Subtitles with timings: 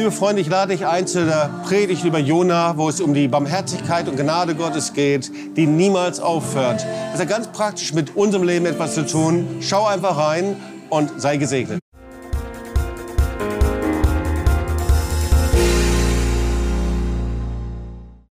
[0.00, 3.28] Liebe Freunde, ich lade dich ein zu der Predigt über Jona, wo es um die
[3.28, 6.86] Barmherzigkeit und Gnade Gottes geht, die niemals aufhört.
[7.12, 9.58] Das hat ganz praktisch mit unserem Leben etwas zu tun.
[9.60, 10.56] Schau einfach rein
[10.88, 11.80] und sei gesegnet.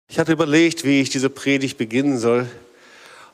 [0.07, 2.47] Ich hatte überlegt, wie ich diese Predigt beginnen soll.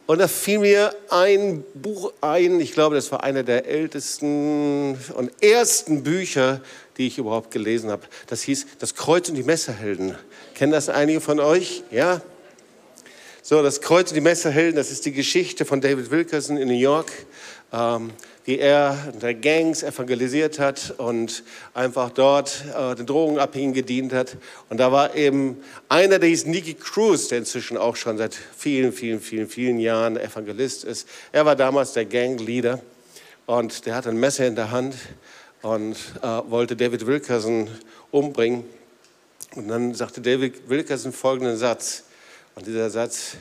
[0.08, 5.32] Und da fiel mir ein Buch ein, ich glaube, das war einer der ältesten und
[5.42, 6.62] ersten Bücher,
[6.98, 8.04] die ich überhaupt gelesen habe.
[8.28, 10.16] Das hieß Das Kreuz und die Messerhelden.
[10.54, 11.84] Kennen das einige von euch?
[11.92, 12.22] Ja?
[13.42, 16.74] So, das Kreuz und die Messerhelden, das ist die Geschichte von David Wilkerson in New
[16.74, 17.12] York.
[17.72, 18.12] Ähm,
[18.46, 24.38] wie er der Gangs evangelisiert hat und einfach dort äh, den Drogenabhängigen gedient hat.
[24.70, 25.58] Und da war eben
[25.90, 30.16] einer, der hieß Nicky Cruz, der inzwischen auch schon seit vielen, vielen, vielen, vielen Jahren
[30.16, 31.08] Evangelist ist.
[31.32, 32.80] Er war damals der Gangleader
[33.48, 34.96] und der hatte ein Messer in der Hand
[35.66, 37.68] und äh, wollte David Wilkerson
[38.12, 38.66] umbringen.
[39.56, 42.04] Und dann sagte David Wilkerson folgenden Satz.
[42.54, 43.36] Und dieser Satz,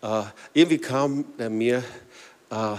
[0.00, 0.22] äh,
[0.54, 1.84] irgendwie kam er mir,
[2.50, 2.76] äh,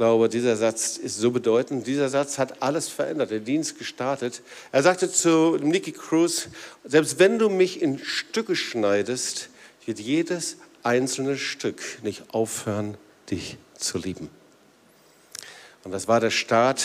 [0.00, 1.86] glaube, dieser Satz ist so bedeutend.
[1.86, 4.40] Dieser Satz hat alles verändert, den Dienst gestartet.
[4.72, 6.48] Er sagte zu Nicky Cruz,
[6.84, 9.50] selbst wenn du mich in Stücke schneidest,
[9.84, 12.96] wird jedes einzelne Stück nicht aufhören,
[13.30, 14.30] dich zu lieben.
[15.84, 16.82] Und das war der Start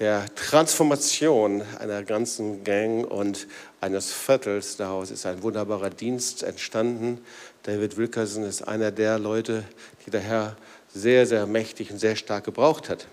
[0.00, 3.46] der Transformation einer ganzen Gang und
[3.82, 4.78] eines Viertels.
[4.78, 7.22] Daraus ist ein wunderbarer Dienst entstanden.
[7.64, 9.62] David Wilkerson ist einer der Leute,
[10.04, 10.56] die der Herr
[10.94, 13.06] sehr, sehr mächtig und sehr stark gebraucht hat.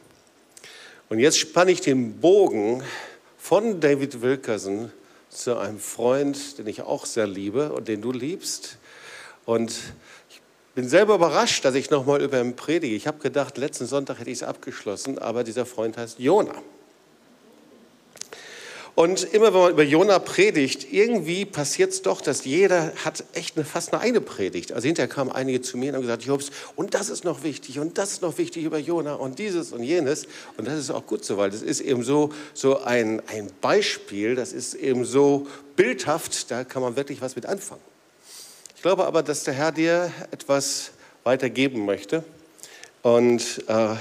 [1.09, 2.81] Und jetzt spanne ich den Bogen
[3.37, 4.89] von David Wilkerson
[5.29, 8.77] zu einem Freund, den ich auch sehr liebe und den du liebst.
[9.45, 9.73] Und
[10.29, 10.41] ich
[10.73, 12.95] bin selber überrascht, dass ich nochmal über ihn predige.
[12.95, 16.55] Ich habe gedacht, letzten Sonntag hätte ich es abgeschlossen, aber dieser Freund heißt Jona.
[18.97, 23.55] Und immer wenn man über Jona predigt, irgendwie passiert es doch, dass jeder hat echt
[23.55, 24.71] eine, fast eine eine Predigt.
[24.71, 27.77] Also hinterher kamen einige zu mir und haben gesagt, Jobs, und das ist noch wichtig
[27.77, 30.25] und das ist noch wichtig über Jona und dieses und jenes.
[30.57, 34.33] Und das ist auch gut so, weil das ist eben so, so ein, ein Beispiel,
[34.33, 37.81] das ist eben so bildhaft, da kann man wirklich was mit anfangen.
[38.75, 40.89] Ich glaube aber, dass der Herr dir etwas
[41.23, 42.23] weitergeben möchte.
[43.03, 43.95] Und äh,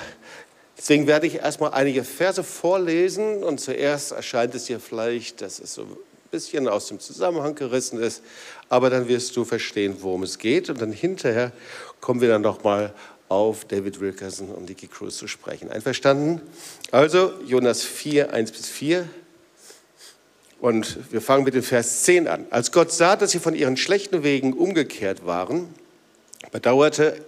[0.78, 5.75] Deswegen werde ich erstmal einige Verse vorlesen und zuerst erscheint es dir vielleicht, dass es
[5.75, 5.97] so ein
[6.31, 8.22] bisschen aus dem Zusammenhang gerissen ist,
[8.69, 11.53] aber dann wirst du verstehen, worum es geht und dann hinterher
[12.00, 12.92] kommen wir dann nochmal
[13.28, 15.70] auf David Wilkerson und Nicky Cruz zu sprechen.
[15.70, 16.41] Einverstanden?
[16.93, 19.08] Also Jonas 4, 1 bis 4.
[20.60, 22.47] Und wir fangen mit dem Vers 10 an.
[22.50, 25.75] Als Gott sah, dass sie von ihren schlechten Wegen umgekehrt waren,
[26.53, 27.25] bedauerte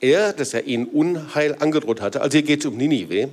[0.00, 2.20] er, dass er ihnen Unheil angedroht hatte.
[2.20, 3.28] Also hier geht es um Ninive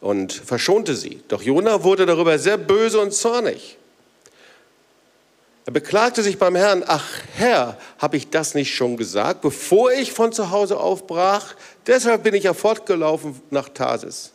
[0.00, 1.20] und verschonte sie.
[1.28, 3.76] Doch Jona wurde darüber sehr böse und zornig.
[5.64, 7.04] Er beklagte sich beim Herrn, ach
[7.34, 11.56] Herr, habe ich das nicht schon gesagt, bevor ich von zu Hause aufbrach?
[11.88, 14.30] Deshalb bin ich ja fortgelaufen nach Tarsis.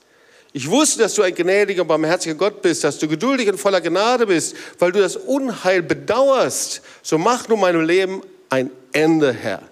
[0.52, 3.80] Ich wusste, dass du ein gnädiger und barmherziger Gott bist, dass du geduldig und voller
[3.80, 6.82] Gnade bist, weil du das Unheil bedauerst.
[7.02, 9.71] So mach nun meinem Leben ein Ende, Herr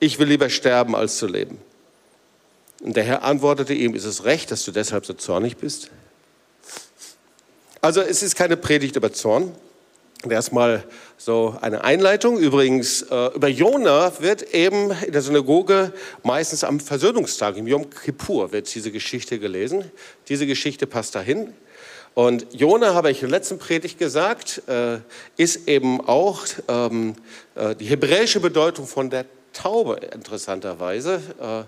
[0.00, 1.58] ich will lieber sterben, als zu leben.
[2.80, 5.90] Und der Herr antwortete ihm, ist es recht, dass du deshalb so zornig bist?
[7.82, 9.52] Also es ist keine Predigt über Zorn.
[10.28, 10.84] Erstmal
[11.16, 12.38] so eine Einleitung.
[12.38, 18.52] Übrigens, äh, über Jona wird eben in der Synagoge meistens am Versöhnungstag, im Yom Kippur,
[18.52, 19.90] wird diese Geschichte gelesen.
[20.28, 21.54] Diese Geschichte passt dahin.
[22.12, 24.98] Und Jona, habe ich in der letzten Predigt gesagt, äh,
[25.38, 27.14] ist eben auch ähm,
[27.54, 31.20] äh, die hebräische Bedeutung von der Taube, interessanterweise.
[31.40, 31.64] Äh,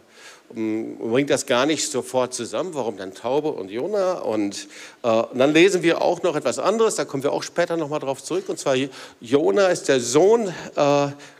[0.54, 2.74] bringt das gar nicht sofort zusammen.
[2.74, 4.14] Warum dann Taube und Jona?
[4.14, 4.68] Und,
[5.02, 8.00] äh, und, dann lesen wir auch noch etwas anderes, da kommen wir auch später nochmal
[8.00, 8.48] drauf zurück.
[8.48, 8.74] Und zwar
[9.20, 10.52] Jona ist der Sohn, äh,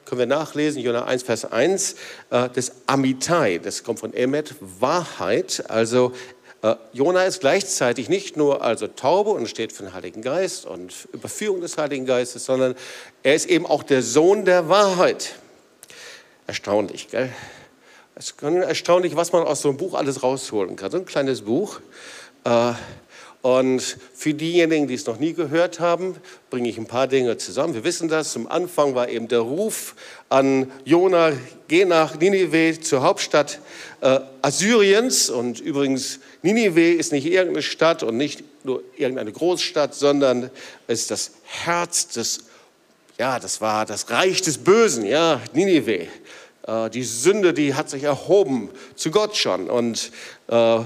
[0.05, 1.97] können wir nachlesen, Jona 1, Vers 1,
[2.31, 3.59] äh, des Amitai.
[3.59, 5.65] Das kommt von Emet, Wahrheit.
[5.69, 6.13] Also
[6.63, 11.09] äh, Jona ist gleichzeitig nicht nur also Taube und steht für den Heiligen Geist und
[11.13, 12.75] Überführung des Heiligen Geistes, sondern
[13.23, 15.35] er ist eben auch der Sohn der Wahrheit.
[16.47, 17.33] Erstaunlich, gell?
[18.15, 20.91] Es ist erstaunlich, was man aus so einem Buch alles rausholen kann.
[20.91, 21.81] So ein kleines Buch.
[22.45, 22.73] Äh,
[23.43, 23.81] und
[24.15, 26.15] für diejenigen, die es noch nie gehört haben,
[26.49, 27.75] bringe ich ein paar Dinge zusammen.
[27.75, 28.33] Wir wissen das.
[28.33, 29.97] Zum Anfang war eben der Ruf
[30.29, 31.33] an Jona,
[31.67, 33.59] geh nach Ninive, zur Hauptstadt
[34.01, 35.29] äh, Assyriens.
[35.29, 40.51] Und übrigens, Ninive ist nicht irgendeine Stadt und nicht nur irgendeine Großstadt, sondern
[40.87, 42.45] ist das Herz des,
[43.19, 46.07] ja, das war das Reich des Bösen, ja, Ninive.
[46.67, 49.69] Äh, die Sünde, die hat sich erhoben zu Gott schon.
[49.71, 50.11] Und
[50.49, 50.81] äh,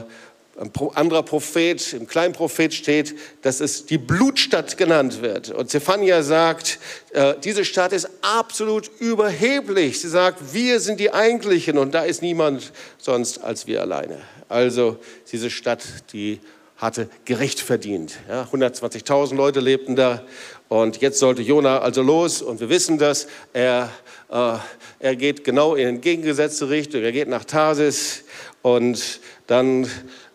[0.58, 5.50] ein anderer Prophet, im kleinen Prophet steht, dass es die Blutstadt genannt wird.
[5.50, 6.78] Und Zephania sagt,
[7.12, 10.00] äh, diese Stadt ist absolut überheblich.
[10.00, 14.18] Sie sagt, wir sind die Eigentlichen und da ist niemand sonst als wir alleine.
[14.48, 14.98] Also
[15.30, 15.82] diese Stadt,
[16.12, 16.40] die
[16.76, 18.18] hatte Gericht verdient.
[18.28, 20.22] Ja, 120.000 Leute lebten da
[20.68, 23.28] und jetzt sollte Jona also los und wir wissen das.
[23.52, 23.90] Er,
[24.28, 27.02] er geht genau in entgegengesetzte Richtung.
[27.02, 28.24] Er geht nach Tarsis
[28.62, 29.88] und dann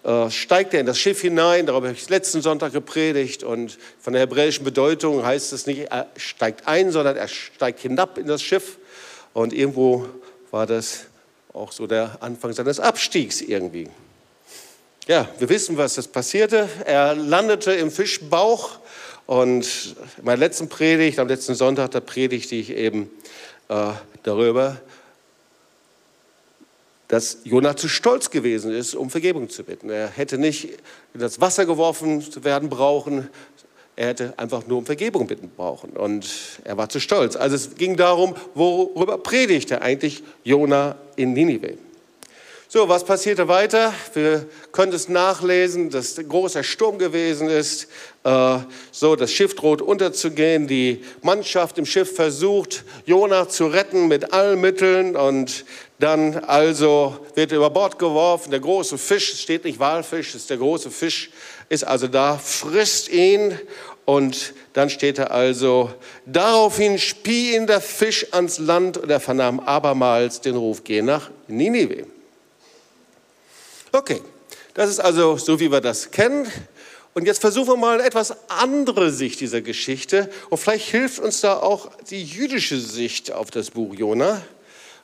[0.04, 4.14] äh, steigt er in das Schiff hinein, darüber habe ich letzten Sonntag gepredigt und von
[4.14, 8.42] der hebräischen Bedeutung heißt es nicht, er steigt ein, sondern er steigt hinab in das
[8.42, 8.78] Schiff
[9.34, 10.08] und irgendwo
[10.50, 11.06] war das
[11.54, 13.90] auch so der Anfang seines Abstiegs irgendwie.
[15.08, 16.70] Ja, wir wissen, was das passierte.
[16.86, 18.80] Er landete im Fischbauch
[19.26, 23.10] und in meiner letzten Predigt, am letzten Sonntag, da predigte ich eben
[23.72, 24.78] äh, darüber,
[27.08, 29.90] dass Jonah zu stolz gewesen ist, um Vergebung zu bitten.
[29.90, 30.66] Er hätte nicht
[31.14, 33.30] in das Wasser geworfen zu werden brauchen,
[33.96, 35.92] er hätte einfach nur um Vergebung bitten brauchen.
[35.92, 36.28] Und
[36.64, 37.36] er war zu stolz.
[37.36, 41.78] Also es ging darum, worüber predigte eigentlich Jonah in Ninive.
[42.74, 43.94] So, was passierte weiter?
[44.14, 47.90] Wir können es nachlesen, dass ein großer Sturm gewesen ist.
[48.24, 48.60] Äh,
[48.94, 50.68] so, das Schiff droht unterzugehen.
[50.68, 55.18] Die Mannschaft im Schiff versucht, Jonah zu retten mit allen Mitteln.
[55.18, 55.66] Und
[56.00, 58.52] dann also wird er über Bord geworfen.
[58.52, 61.30] Der große Fisch, es steht nicht Walfisch, es ist der große Fisch,
[61.68, 63.60] ist also da, frisst ihn.
[64.06, 65.92] Und dann steht er also,
[66.26, 71.30] daraufhin spie ihn der Fisch ans Land und er vernahm abermals den Ruf, geh nach
[71.50, 72.06] Ninive.
[73.94, 74.22] Okay,
[74.74, 76.50] das ist also so, wie wir das kennen.
[77.14, 80.30] Und jetzt versuchen wir mal eine etwas andere Sicht dieser Geschichte.
[80.50, 84.42] Und vielleicht hilft uns da auch die jüdische Sicht auf das Buch Jona.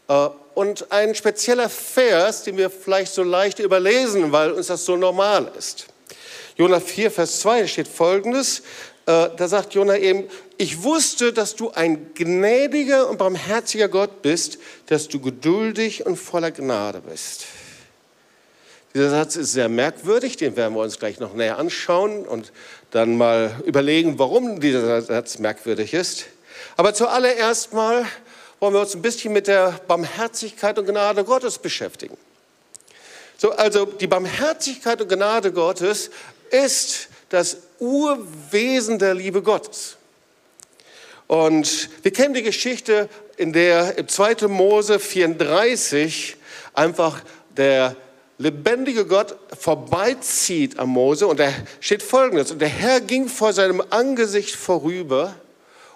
[0.07, 4.95] Äh, und ein spezieller Vers, den wir vielleicht so leicht überlesen, weil uns das so
[4.95, 5.87] normal ist.
[6.55, 8.59] Jona 4, Vers 2 steht folgendes.
[9.05, 14.59] Äh, da sagt Jona eben, ich wusste, dass du ein gnädiger und barmherziger Gott bist,
[14.85, 17.47] dass du geduldig und voller Gnade bist.
[18.93, 22.51] Dieser Satz ist sehr merkwürdig, den werden wir uns gleich noch näher anschauen und
[22.91, 26.25] dann mal überlegen, warum dieser Satz merkwürdig ist.
[26.77, 28.05] Aber zuallererst mal
[28.59, 32.17] wollen wir uns ein bisschen mit der Barmherzigkeit und Gnade Gottes beschäftigen.
[33.37, 36.09] So, also die Barmherzigkeit und Gnade Gottes
[36.49, 39.97] ist das Urwesen der Liebe Gottes.
[41.27, 44.47] Und wir kennen die Geschichte, in der im 2.
[44.47, 46.37] Mose 34
[46.73, 47.21] einfach
[47.55, 47.95] der
[48.37, 53.83] lebendige Gott vorbeizieht am Mose und da steht folgendes, und der Herr ging vor seinem
[53.89, 55.35] Angesicht vorüber,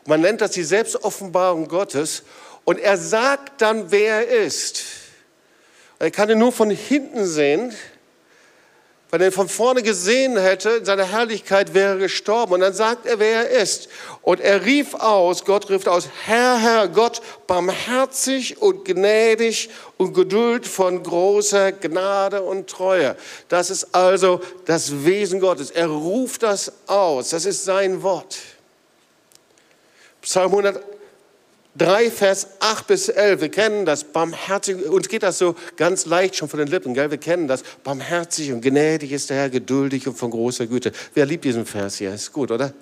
[0.06, 2.24] man nennt das die Selbstoffenbarung Gottes,
[2.64, 4.84] und er sagt dann, wer er ist.
[6.00, 7.74] Er kann ihn nur von hinten sehen,
[9.12, 12.54] wenn er von vorne gesehen hätte, in seiner Herrlichkeit wäre er gestorben.
[12.54, 13.90] Und dann sagt er, wer er ist.
[14.22, 20.66] Und er rief aus, Gott rief aus, Herr, Herr, Gott, barmherzig und gnädig und Geduld
[20.66, 23.18] von großer Gnade und Treue.
[23.50, 25.72] Das ist also das Wesen Gottes.
[25.72, 27.32] Er ruft das aus.
[27.32, 28.38] Das ist sein Wort.
[30.22, 30.82] Psalm 100,
[31.78, 33.42] 3, Vers 8 bis 11.
[33.42, 34.86] Wir kennen das barmherzig.
[34.90, 37.12] Uns geht das so ganz leicht schon von den Lippen, gell?
[37.12, 37.64] Wir kennen das.
[37.84, 40.92] Barmherzig und gnädig ist der Herr, geduldig und von großer Güte.
[41.14, 42.14] Wer liebt diesen Vers hier?
[42.14, 42.74] Ist gut, oder?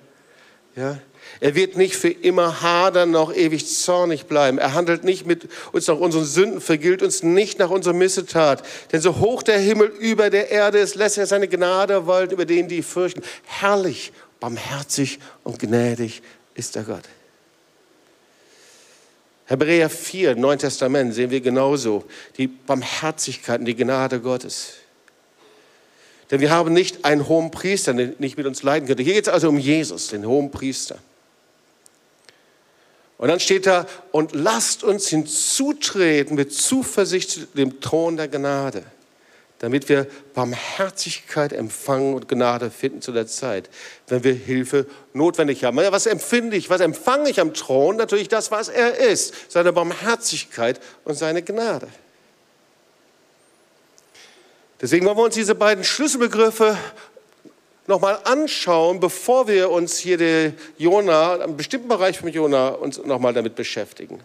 [0.76, 0.98] Ja.
[1.40, 4.58] Er wird nicht für immer hadern, noch ewig zornig bleiben.
[4.58, 8.64] Er handelt nicht mit uns nach unseren Sünden, vergilt uns nicht nach unserer Missetat.
[8.92, 12.46] Denn so hoch der Himmel über der Erde ist, lässt er seine Gnade walten über
[12.46, 13.22] denen, die fürchten.
[13.46, 16.24] Herrlich, barmherzig und gnädig
[16.56, 17.04] ist der Gott.
[19.50, 22.06] Hebräer 4, Neuen Testament, sehen wir genauso
[22.38, 24.74] die Barmherzigkeit und die Gnade Gottes.
[26.30, 29.02] Denn wir haben nicht einen hohen Priester, der nicht mit uns leiden könnte.
[29.02, 31.00] Hier geht es also um Jesus, den hohen Priester.
[33.18, 38.84] Und dann steht da, und lasst uns hinzutreten mit Zuversicht zu dem Thron der Gnade
[39.60, 43.70] damit wir Barmherzigkeit empfangen und Gnade finden zu der Zeit,
[44.08, 45.78] wenn wir Hilfe notwendig haben.
[45.78, 47.98] Was empfinde ich, was empfange ich am Thron?
[47.98, 51.88] Natürlich das, was er ist, seine Barmherzigkeit und seine Gnade.
[54.82, 56.78] Deswegen wollen wir uns diese beiden Schlüsselbegriffe
[57.86, 63.34] nochmal anschauen, bevor wir uns hier der Jona, einen bestimmten Bereich von Jona uns nochmal
[63.34, 64.22] damit beschäftigen.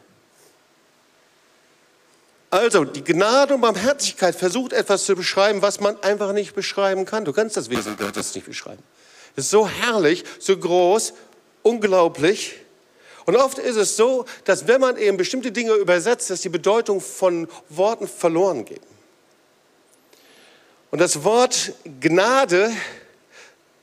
[2.54, 7.24] Also, die Gnade und Barmherzigkeit versucht etwas zu beschreiben, was man einfach nicht beschreiben kann.
[7.24, 8.80] Du kannst das Wesen Gottes nicht beschreiben.
[9.34, 11.14] Es ist so herrlich, so groß,
[11.64, 12.54] unglaublich.
[13.24, 17.00] Und oft ist es so, dass wenn man eben bestimmte Dinge übersetzt, dass die Bedeutung
[17.00, 18.82] von Worten verloren geht.
[20.92, 22.70] Und das Wort Gnade,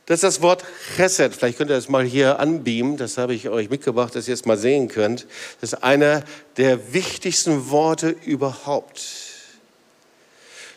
[0.08, 0.65] das ist das Wort
[0.96, 1.36] Chesed.
[1.36, 2.98] Vielleicht könnt ihr das mal hier anbeamen.
[2.98, 5.27] Das habe ich euch mitgebracht, dass ihr es mal sehen könnt.
[5.62, 6.24] Das ist einer
[6.58, 9.01] der wichtigsten Worte überhaupt.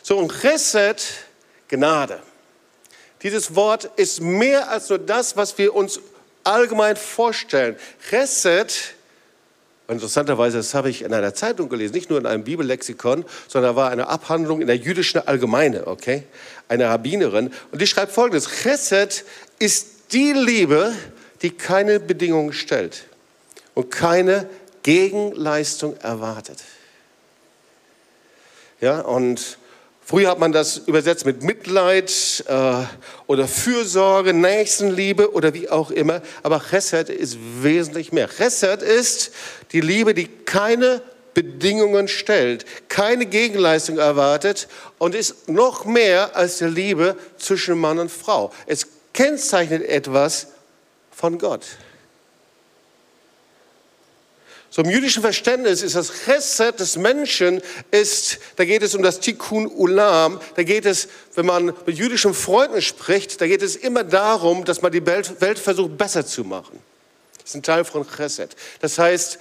[0.02, 1.02] So, und Chesed,
[1.68, 2.20] Gnade.
[3.22, 5.98] Dieses Wort ist mehr als nur das, was wir uns
[6.44, 7.76] allgemein vorstellen.
[8.10, 8.94] Chesed
[9.86, 13.76] Interessanterweise, das habe ich in einer Zeitung gelesen, nicht nur in einem Bibellexikon, sondern da
[13.76, 16.22] war eine Abhandlung in der jüdischen Allgemeine, okay?
[16.68, 17.52] Eine Rabbinerin.
[17.70, 19.24] Und die schreibt folgendes: Chesed
[19.58, 20.94] ist die Liebe,
[21.42, 23.04] die keine Bedingungen stellt
[23.74, 24.48] und keine
[24.82, 26.58] Gegenleistung erwartet.
[28.80, 29.58] Ja, und
[30.06, 32.74] Früher hat man das übersetzt mit Mitleid äh,
[33.26, 36.20] oder Fürsorge, Nächstenliebe oder wie auch immer.
[36.42, 38.28] Aber Chesed ist wesentlich mehr.
[38.28, 39.32] Chesed ist
[39.72, 41.00] die Liebe, die keine
[41.32, 44.68] Bedingungen stellt, keine Gegenleistung erwartet
[44.98, 48.52] und ist noch mehr als die Liebe zwischen Mann und Frau.
[48.66, 50.48] Es kennzeichnet etwas
[51.10, 51.64] von Gott.
[54.76, 57.62] Im jüdischen Verständnis ist das Chesed des Menschen,
[57.92, 62.34] ist, da geht es um das Tikkun Ulam, da geht es, wenn man mit jüdischen
[62.34, 66.42] Freunden spricht, da geht es immer darum, dass man die Welt, Welt versucht besser zu
[66.42, 66.80] machen.
[67.38, 68.56] Das ist ein Teil von Chesed.
[68.80, 69.38] Das heißt,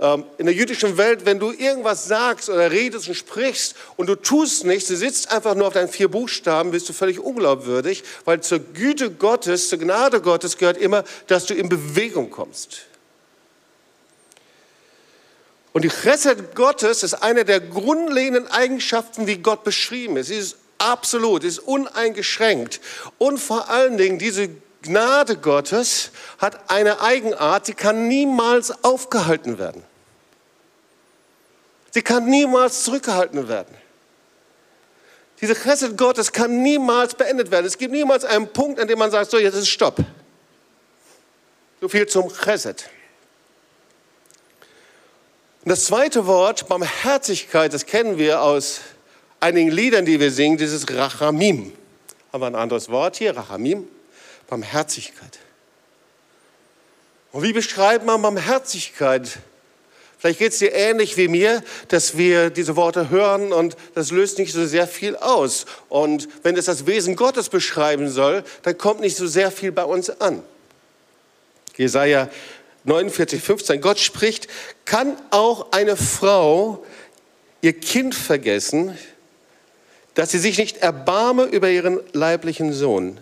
[0.00, 4.16] ähm, in der jüdischen Welt, wenn du irgendwas sagst oder redest und sprichst und du
[4.16, 8.42] tust nichts, du sitzt einfach nur auf deinen vier Buchstaben, bist du völlig unglaubwürdig, weil
[8.42, 12.86] zur Güte Gottes, zur Gnade Gottes gehört immer, dass du in Bewegung kommst.
[15.74, 20.28] Und die Chesed Gottes ist eine der grundlegenden Eigenschaften, wie Gott beschrieben ist.
[20.28, 22.80] Sie ist absolut, sie ist uneingeschränkt.
[23.18, 24.50] Und vor allen Dingen, diese
[24.82, 29.82] Gnade Gottes hat eine Eigenart, die kann niemals aufgehalten werden.
[31.90, 33.74] Sie kann niemals zurückgehalten werden.
[35.40, 37.66] Diese Chesed Gottes kann niemals beendet werden.
[37.66, 39.98] Es gibt niemals einen Punkt, an dem man sagt, so, jetzt ist Stopp.
[41.80, 42.88] So viel zum Chesed.
[45.64, 48.80] Und das zweite Wort, Barmherzigkeit, das kennen wir aus
[49.40, 51.72] einigen Liedern, die wir singen, dieses Rachamim.
[52.30, 53.88] Haben wir ein anderes Wort hier, Rachamim,
[54.46, 55.38] Barmherzigkeit.
[57.32, 59.38] Und wie beschreibt man Barmherzigkeit?
[60.18, 64.38] Vielleicht geht es dir ähnlich wie mir, dass wir diese Worte hören und das löst
[64.38, 65.64] nicht so sehr viel aus.
[65.88, 69.84] Und wenn es das Wesen Gottes beschreiben soll, dann kommt nicht so sehr viel bei
[69.84, 70.42] uns an.
[71.74, 72.28] Jesaja
[72.84, 73.80] 49, 15.
[73.80, 74.48] Gott spricht,
[74.84, 76.84] kann auch eine Frau
[77.62, 78.96] ihr Kind vergessen,
[80.14, 83.18] dass sie sich nicht erbarme über ihren leiblichen Sohn.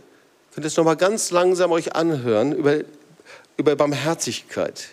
[0.54, 2.80] Könnt es nochmal ganz langsam euch anhören über,
[3.56, 4.88] über Barmherzigkeit.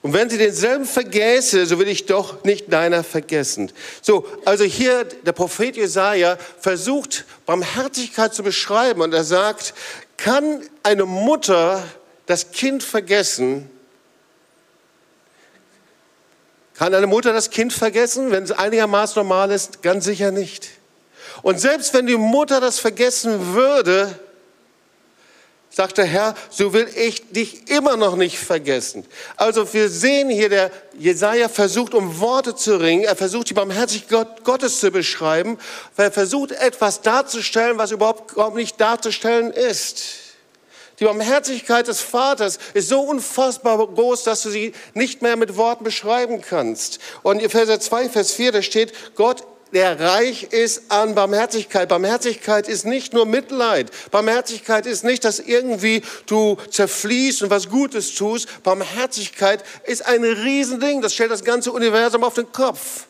[0.00, 3.70] Und wenn sie denselben vergäße, so will ich doch nicht deiner vergessen.
[4.00, 9.74] So, also hier der Prophet Jesaja versucht Barmherzigkeit zu beschreiben und er sagt,
[10.16, 11.84] kann eine Mutter
[12.26, 13.70] das Kind vergessen,
[16.74, 19.82] kann eine Mutter das Kind vergessen, wenn es einigermaßen normal ist?
[19.82, 20.68] Ganz sicher nicht.
[21.42, 24.18] Und selbst wenn die Mutter das vergessen würde,
[25.70, 29.06] sagt der Herr, so will ich dich immer noch nicht vergessen.
[29.36, 33.04] Also wir sehen hier, der Jesaja versucht, um Worte zu ringen.
[33.04, 35.58] Er versucht, die Barmherzigkeit Gottes zu beschreiben,
[35.96, 40.21] er versucht, etwas darzustellen, was überhaupt nicht darzustellen ist.
[41.02, 45.82] Die Barmherzigkeit des Vaters ist so unfassbar groß, dass du sie nicht mehr mit Worten
[45.82, 47.00] beschreiben kannst.
[47.24, 51.88] Und in Epheser 2, Vers 4, da steht, Gott der reich ist an Barmherzigkeit.
[51.88, 53.90] Barmherzigkeit ist nicht nur Mitleid.
[54.12, 58.62] Barmherzigkeit ist nicht, dass irgendwie du zerfließt und was Gutes tust.
[58.62, 61.02] Barmherzigkeit ist ein Riesending.
[61.02, 63.06] Das stellt das ganze Universum auf den Kopf.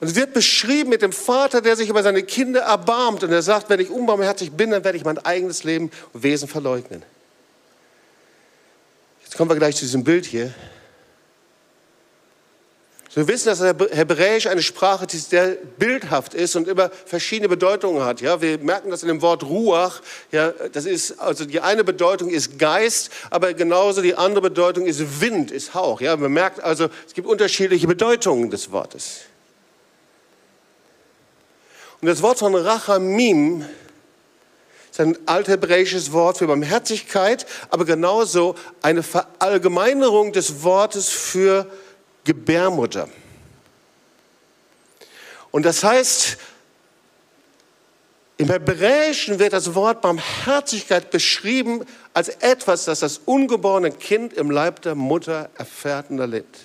[0.00, 3.42] Und es wird beschrieben mit dem Vater, der sich über seine Kinder erbarmt und er
[3.42, 7.02] sagt, wenn ich unbarmherzig bin, dann werde ich mein eigenes Leben und Wesen verleugnen.
[9.24, 10.54] Jetzt kommen wir gleich zu diesem Bild hier.
[13.12, 18.04] wir wissen, dass Hebräisch eine Sprache ist, die sehr bildhaft ist und immer verschiedene Bedeutungen
[18.04, 18.20] hat.
[18.20, 20.00] Ja, wir merken das in dem Wort Ruach.
[20.30, 25.20] Ja, das ist, also die eine Bedeutung ist Geist, aber genauso die andere Bedeutung ist
[25.20, 26.00] Wind, ist Hauch.
[26.00, 29.22] Ja, man merkt also, es gibt unterschiedliche Bedeutungen des Wortes.
[32.00, 33.64] Und das Wort von Rachamim
[34.90, 41.70] ist ein althebräisches Wort für Barmherzigkeit, aber genauso eine Verallgemeinerung des Wortes für
[42.24, 43.08] Gebärmutter.
[45.50, 46.36] Und das heißt,
[48.36, 54.82] im Hebräischen wird das Wort Barmherzigkeit beschrieben als etwas, das das ungeborene Kind im Leib
[54.82, 56.56] der Mutter erfährt und erlebt.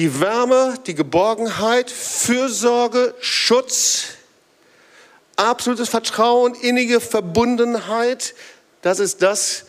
[0.00, 4.04] Die Wärme, die Geborgenheit, Fürsorge, Schutz,
[5.36, 8.34] absolutes Vertrauen, innige Verbundenheit.
[8.80, 9.66] Das ist das,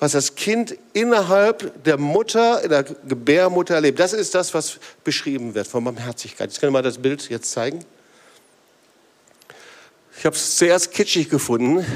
[0.00, 4.00] was das Kind innerhalb der Mutter, der Gebärmutter erlebt.
[4.00, 6.50] Das ist das, was beschrieben wird von Barmherzigkeit.
[6.50, 7.84] Ich kann mal das Bild jetzt zeigen.
[10.18, 11.86] Ich habe es zuerst kitschig gefunden.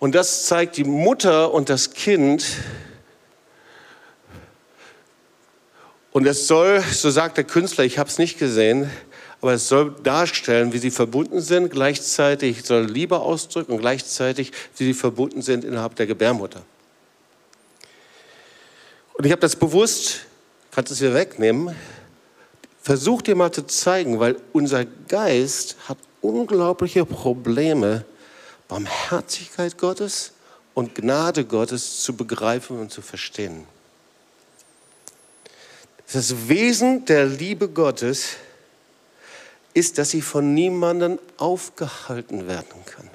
[0.00, 2.44] Und das zeigt die Mutter und das Kind.
[6.12, 8.90] Und es soll, so sagt der Künstler, ich habe es nicht gesehen,
[9.40, 14.84] aber es soll darstellen, wie sie verbunden sind, gleichzeitig soll Liebe ausdrücken und gleichzeitig, wie
[14.84, 16.62] sie verbunden sind innerhalb der Gebärmutter.
[19.14, 20.26] Und ich habe das bewusst,
[20.70, 21.74] kannst es hier wegnehmen,
[22.82, 28.04] versucht dir mal zu zeigen, weil unser Geist hat unglaubliche Probleme,
[28.68, 30.32] Barmherzigkeit Gottes
[30.74, 33.66] und Gnade Gottes zu begreifen und zu verstehen.
[36.10, 38.36] Das Wesen der Liebe Gottes
[39.74, 43.08] ist, dass sie von niemandem aufgehalten werden kann.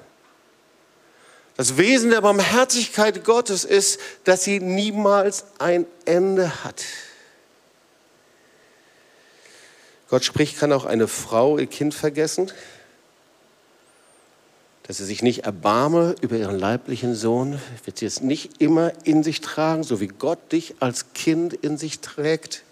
[1.56, 6.84] Das Wesen der Barmherzigkeit Gottes ist, dass sie niemals ein Ende hat.
[10.08, 12.52] Gott spricht, kann auch eine Frau ihr Kind vergessen,
[14.84, 19.22] dass sie sich nicht erbarme über ihren leiblichen Sohn, wird sie es nicht immer in
[19.22, 22.62] sich tragen, so wie Gott dich als Kind in sich trägt.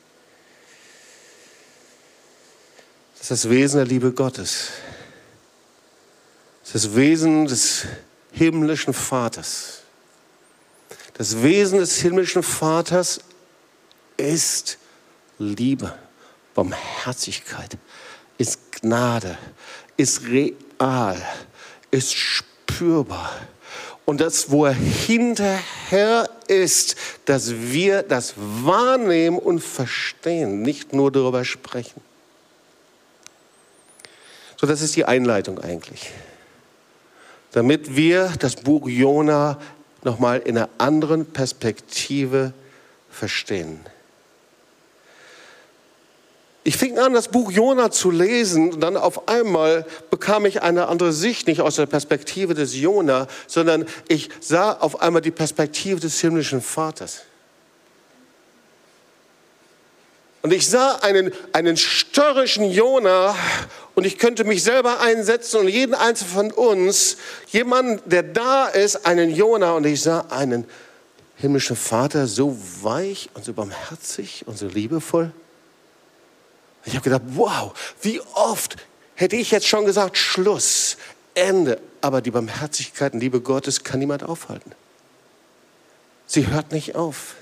[3.28, 4.68] Das ist das Wesen der Liebe Gottes.
[6.60, 7.84] Das ist das Wesen des
[8.30, 9.80] himmlischen Vaters.
[11.14, 13.18] Das Wesen des himmlischen Vaters
[14.16, 14.78] ist
[15.40, 15.92] Liebe,
[16.54, 17.76] Barmherzigkeit,
[18.38, 19.36] ist Gnade,
[19.96, 21.20] ist real,
[21.90, 23.32] ist spürbar.
[24.04, 31.44] Und das, wo er hinterher ist, dass wir das wahrnehmen und verstehen, nicht nur darüber
[31.44, 32.05] sprechen.
[34.56, 36.10] So, das ist die Einleitung eigentlich.
[37.52, 39.58] Damit wir das Buch Jona
[40.02, 42.52] nochmal in einer anderen Perspektive
[43.10, 43.80] verstehen.
[46.64, 50.88] Ich fing an, das Buch Jona zu lesen und dann auf einmal bekam ich eine
[50.88, 56.00] andere Sicht, nicht aus der Perspektive des Jona, sondern ich sah auf einmal die Perspektive
[56.00, 57.22] des himmlischen Vaters.
[60.46, 63.34] Und ich sah einen, einen störrischen Jona
[63.96, 67.16] und ich könnte mich selber einsetzen und jeden einzelnen von uns,
[67.48, 70.64] jemanden, der da ist, einen Jona und ich sah einen
[71.34, 75.32] himmlischen Vater so weich und so barmherzig und so liebevoll.
[76.84, 78.76] Ich habe gedacht, wow, wie oft
[79.16, 80.96] hätte ich jetzt schon gesagt, Schluss,
[81.34, 81.80] Ende.
[82.02, 84.70] Aber die Barmherzigkeit und Liebe Gottes kann niemand aufhalten.
[86.24, 87.34] Sie hört nicht auf.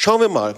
[0.00, 0.54] Schauen wir mal.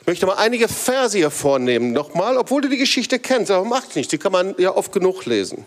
[0.00, 3.96] Ich möchte mal einige Verse hier vornehmen, nochmal, obwohl du die Geschichte kennst, aber macht
[3.96, 5.66] nichts, die kann man ja oft genug lesen.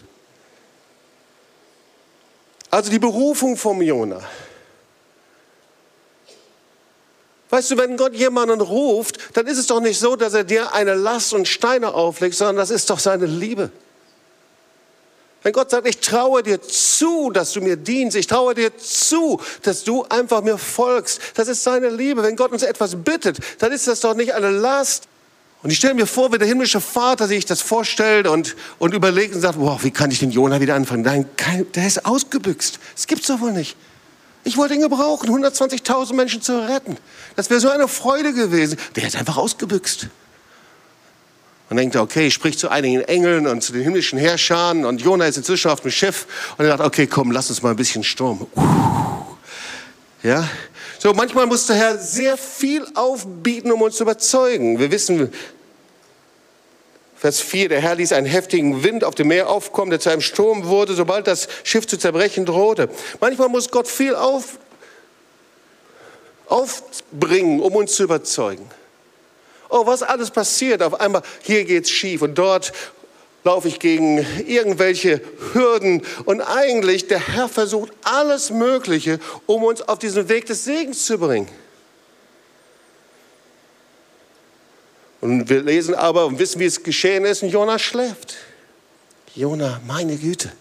[2.71, 4.21] Also die Berufung vom Jona.
[7.49, 10.71] Weißt du, wenn Gott jemanden ruft, dann ist es doch nicht so, dass er dir
[10.71, 13.71] eine Last und Steine auflegt, sondern das ist doch seine Liebe.
[15.43, 19.41] Wenn Gott sagt, ich traue dir zu, dass du mir dienst, ich traue dir zu,
[19.62, 22.23] dass du einfach mir folgst, das ist seine Liebe.
[22.23, 25.10] Wenn Gott uns etwas bittet, dann ist das doch nicht eine Last.
[25.62, 29.36] Und ich stelle mir vor, wie der himmlische Vater sich das vorstellt und, und überlegt
[29.36, 31.03] und sagt, wow, wie kann ich den Jonah wieder anfangen?
[31.03, 32.79] Nein, kein, der ist ausgebüxt.
[32.95, 33.75] Das gibt's doch wohl nicht.
[34.45, 36.97] Ich wollte ihn gebrauchen, 120.000 Menschen zu retten.
[37.36, 38.77] Das wäre so eine Freude gewesen.
[38.95, 40.08] Der ist einfach ausgebüxt.
[41.73, 45.25] Und denkt, okay, ich sprich zu einigen Engeln und zu den himmlischen Herrschern und Jona
[45.25, 48.03] ist inzwischen auf dem Schiff und er sagt, okay, komm, lass uns mal ein bisschen
[48.03, 48.45] Sturm.
[50.21, 50.47] Ja,
[50.99, 54.77] so manchmal muss der Herr sehr viel aufbieten, um uns zu überzeugen.
[54.77, 55.33] Wir wissen,
[57.15, 60.21] Vers 4, der Herr ließ einen heftigen Wind auf dem Meer aufkommen, der zu einem
[60.21, 62.88] Sturm wurde, sobald das Schiff zu zerbrechen drohte.
[63.19, 64.59] Manchmal muss Gott viel auf,
[66.45, 68.69] aufbringen, um uns zu überzeugen
[69.73, 70.81] oh, was alles passiert.
[70.81, 72.71] Auf einmal, hier geht's schief und dort
[73.43, 75.21] laufe ich gegen irgendwelche
[75.53, 76.03] Hürden.
[76.25, 81.17] Und eigentlich, der Herr versucht alles Mögliche, um uns auf diesen Weg des Segens zu
[81.17, 81.49] bringen.
[85.19, 88.36] Und wir lesen aber und wissen, wie es geschehen ist, und Jona schläft.
[89.36, 90.51] Jona, meine Güte.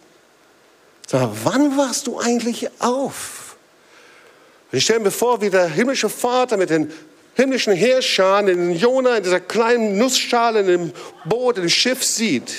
[1.07, 3.57] Sag, wann wachst du eigentlich auf?
[4.71, 6.91] Ich stelle mir vor, wie der himmlische Vater mit den
[7.35, 10.93] himmlischen Heerscharen den Jona in dieser kleinen Nussschale in dem
[11.25, 12.53] Boot, im Schiff sieht.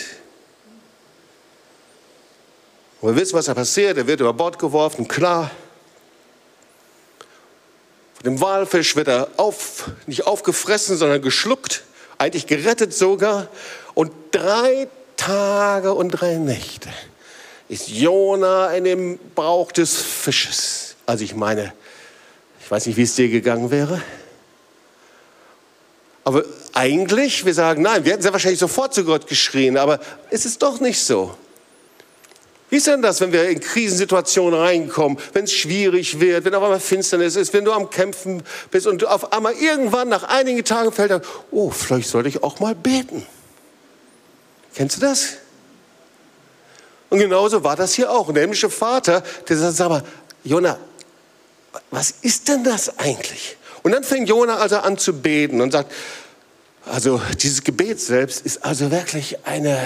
[3.02, 3.98] Und wir wissen, was da passiert.
[3.98, 5.52] Er wird über Bord geworfen, klar.
[8.24, 11.84] Dem Walfisch wird er auf, nicht aufgefressen, sondern geschluckt,
[12.18, 13.50] eigentlich gerettet sogar.
[13.94, 16.90] Und drei Tage und drei Nächte
[17.68, 20.96] ist Jona in dem Bauch des Fisches.
[21.06, 21.74] Also ich meine,
[22.62, 24.02] ich weiß nicht, wie es dir gegangen wäre.
[26.24, 30.46] Aber eigentlich, wir sagen, nein, wir hätten sehr wahrscheinlich sofort zu Gott geschrien, aber es
[30.46, 31.36] ist doch nicht so.
[32.70, 36.64] Wie ist denn das, wenn wir in Krisensituationen reinkommen, wenn es schwierig wird, wenn auf
[36.64, 40.92] einmal Finsternis ist, wenn du am Kämpfen bist und auf einmal irgendwann nach einigen Tagen
[40.92, 43.28] fällt dir, oh, vielleicht sollte ich auch mal beten.
[44.74, 45.34] Kennst du das?
[47.12, 48.30] Und genauso war das hier auch.
[48.30, 50.04] Und der himmlische Vater, der sagt, sag mal,
[50.44, 50.80] Jona,
[51.92, 53.56] was ist denn das eigentlich?
[53.84, 55.92] Und dann fängt Jona also an zu beten und sagt,
[56.86, 59.78] also dieses Gebet selbst ist also wirklich eine,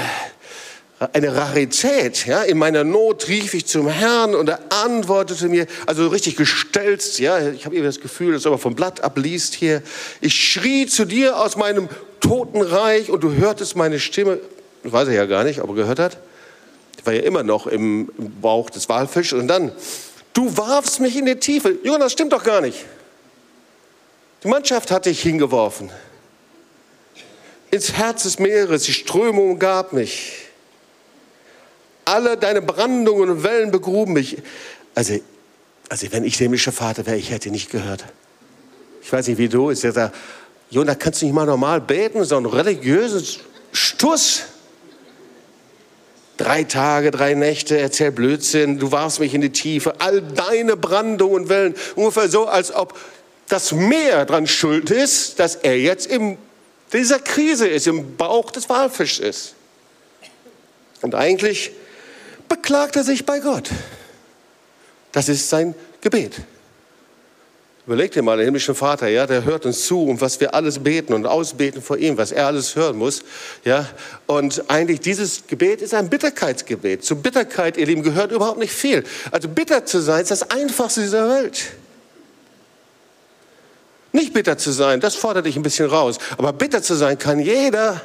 [1.13, 2.25] eine Rarität.
[2.25, 2.43] Ja?
[2.43, 7.19] In meiner Not rief ich zum Herrn und er antwortete mir, also richtig gestelzt.
[7.19, 7.39] Ja?
[7.39, 9.81] Ich habe irgendwie das Gefühl, dass er aber vom Blatt abliest hier.
[10.21, 14.39] Ich schrie zu dir aus meinem Totenreich und du hörtest meine Stimme.
[14.83, 16.17] Ich weiß ja gar nicht, ob er gehört hat.
[16.97, 18.09] Ich war ja immer noch im
[18.41, 19.39] Bauch des Walfisches.
[19.39, 19.71] Und dann,
[20.33, 21.77] du warfst mich in die Tiefe.
[21.83, 22.85] Jonas, stimmt doch gar nicht.
[24.43, 25.89] Die Mannschaft hat dich hingeworfen.
[27.71, 30.33] Ins Herz des Meeres, die Strömung gab mich.
[32.05, 34.37] Alle deine Brandungen und Wellen begruben mich.
[34.95, 35.19] Also,
[35.89, 38.05] also wenn ich himmlischer Vater wäre, ich hätte nicht gehört.
[39.01, 40.11] Ich weiß nicht, wie du, ist da,
[40.69, 43.39] Jonah, kannst du nicht mal normal beten, so ein religiöses
[43.71, 44.43] Stuss?
[46.37, 51.43] Drei Tage, drei Nächte, erzähl Blödsinn, du warfst mich in die Tiefe, all deine Brandungen
[51.43, 52.97] und Wellen, ungefähr so, als ob
[53.47, 56.37] das Meer dran schuld ist, dass er jetzt in
[56.93, 59.53] dieser Krise ist, im Bauch des Walfischs ist.
[61.01, 61.71] Und eigentlich
[62.49, 63.69] beklagt er sich bei Gott.
[65.11, 66.41] Das ist sein Gebet.
[67.85, 70.79] Überleg dir mal, der himmlische Vater, ja, der hört uns zu und was wir alles
[70.79, 73.23] beten und ausbeten vor ihm, was er alles hören muss,
[73.63, 73.87] ja.
[74.25, 77.05] Und eigentlich dieses Gebet ist ein Bitterkeitsgebet.
[77.05, 79.05] Zu Bitterkeit, ihr Lieben, gehört überhaupt nicht viel.
[79.31, 81.67] Also bitter zu sein ist das Einfachste dieser Welt.
[84.17, 86.17] Nicht bitter zu sein, das fordert dich ein bisschen raus.
[86.39, 88.01] Aber bitter zu sein kann jeder.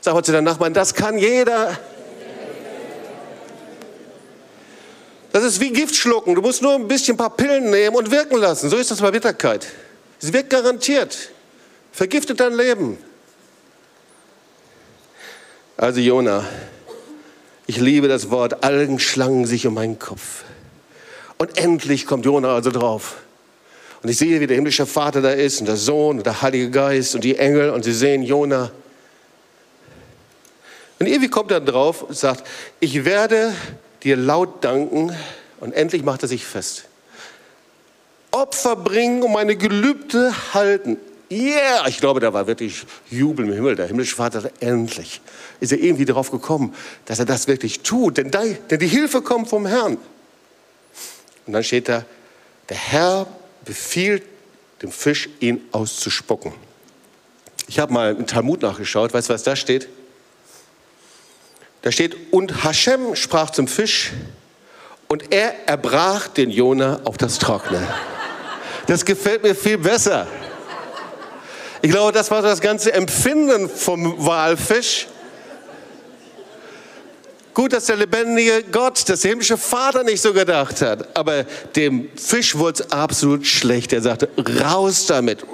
[0.00, 1.76] Sag mal zu deinem Nachbarn, das kann jeder.
[5.32, 6.36] Das ist wie Gift schlucken.
[6.36, 8.70] Du musst nur ein bisschen ein paar Pillen nehmen und wirken lassen.
[8.70, 9.66] So ist das bei Bitterkeit.
[10.22, 11.30] Es wirkt garantiert.
[11.90, 12.98] Vergiftet dein Leben.
[15.76, 16.44] Also Jona,
[17.66, 20.44] ich liebe das Wort, Algen schlangen sich um meinen Kopf.
[21.36, 23.16] Und endlich kommt Jona also drauf.
[24.04, 26.70] Und ich sehe, wie der himmlische Vater da ist und der Sohn und der Heilige
[26.70, 28.70] Geist und die Engel und sie sehen Jona.
[30.98, 32.46] Und irgendwie kommt er drauf und sagt,
[32.80, 33.54] ich werde
[34.02, 35.16] dir laut danken
[35.58, 36.84] und endlich macht er sich fest.
[38.30, 40.98] Opfer bringen und meine Gelübde halten.
[41.30, 43.74] Yeah, ich glaube, da war wirklich Jubel im Himmel.
[43.74, 45.22] Der himmlische Vater, endlich
[45.60, 46.74] ist er irgendwie darauf gekommen,
[47.06, 48.18] dass er das wirklich tut.
[48.18, 49.96] Denn, denn die Hilfe kommt vom Herrn.
[51.46, 52.04] Und dann steht da,
[52.68, 53.26] der Herr
[53.64, 54.22] befiehlt
[54.82, 56.52] dem Fisch, ihn auszuspucken.
[57.68, 59.88] Ich habe mal im Talmud nachgeschaut, weißt du, was da steht?
[61.82, 64.12] Da steht, und Hashem sprach zum Fisch,
[65.08, 67.86] und er erbrach den Jona auf das Trockene.
[68.86, 70.26] Das gefällt mir viel besser.
[71.82, 75.06] Ich glaube, das war das ganze Empfinden vom Walfisch.
[77.54, 81.16] Gut, dass der lebendige Gott, das himmlische Vater nicht so gedacht hat.
[81.16, 81.44] Aber
[81.76, 83.92] dem Fisch wurde es absolut schlecht.
[83.92, 84.28] Er sagte,
[84.60, 85.44] raus damit.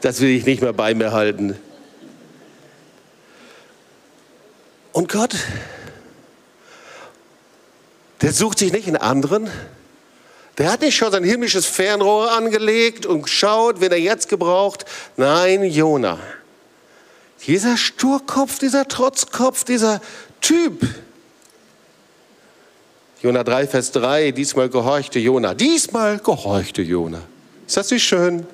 [0.00, 1.58] Das will ich nicht mehr bei mir halten.
[4.92, 5.34] Und Gott,
[8.20, 9.50] der sucht sich nicht in anderen.
[10.58, 14.84] Der hat nicht schon sein himmlisches Fernrohr angelegt und schaut, wen er jetzt gebraucht.
[15.16, 16.18] Nein, Jona.
[17.46, 20.02] Dieser Sturkopf, dieser Trotzkopf, dieser
[20.40, 20.86] Typ.
[23.22, 25.54] Jona 3, Vers 3, diesmal gehorchte Jona.
[25.54, 27.20] Diesmal gehorchte Jona.
[27.66, 28.46] Ist das nicht schön?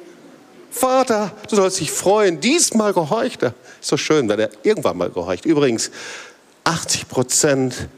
[0.70, 3.54] Vater, du sollst dich freuen, diesmal gehorcht er.
[3.80, 5.46] Ist doch schön, wenn er irgendwann mal gehorcht.
[5.46, 5.90] Übrigens,
[6.64, 7.88] 80 Prozent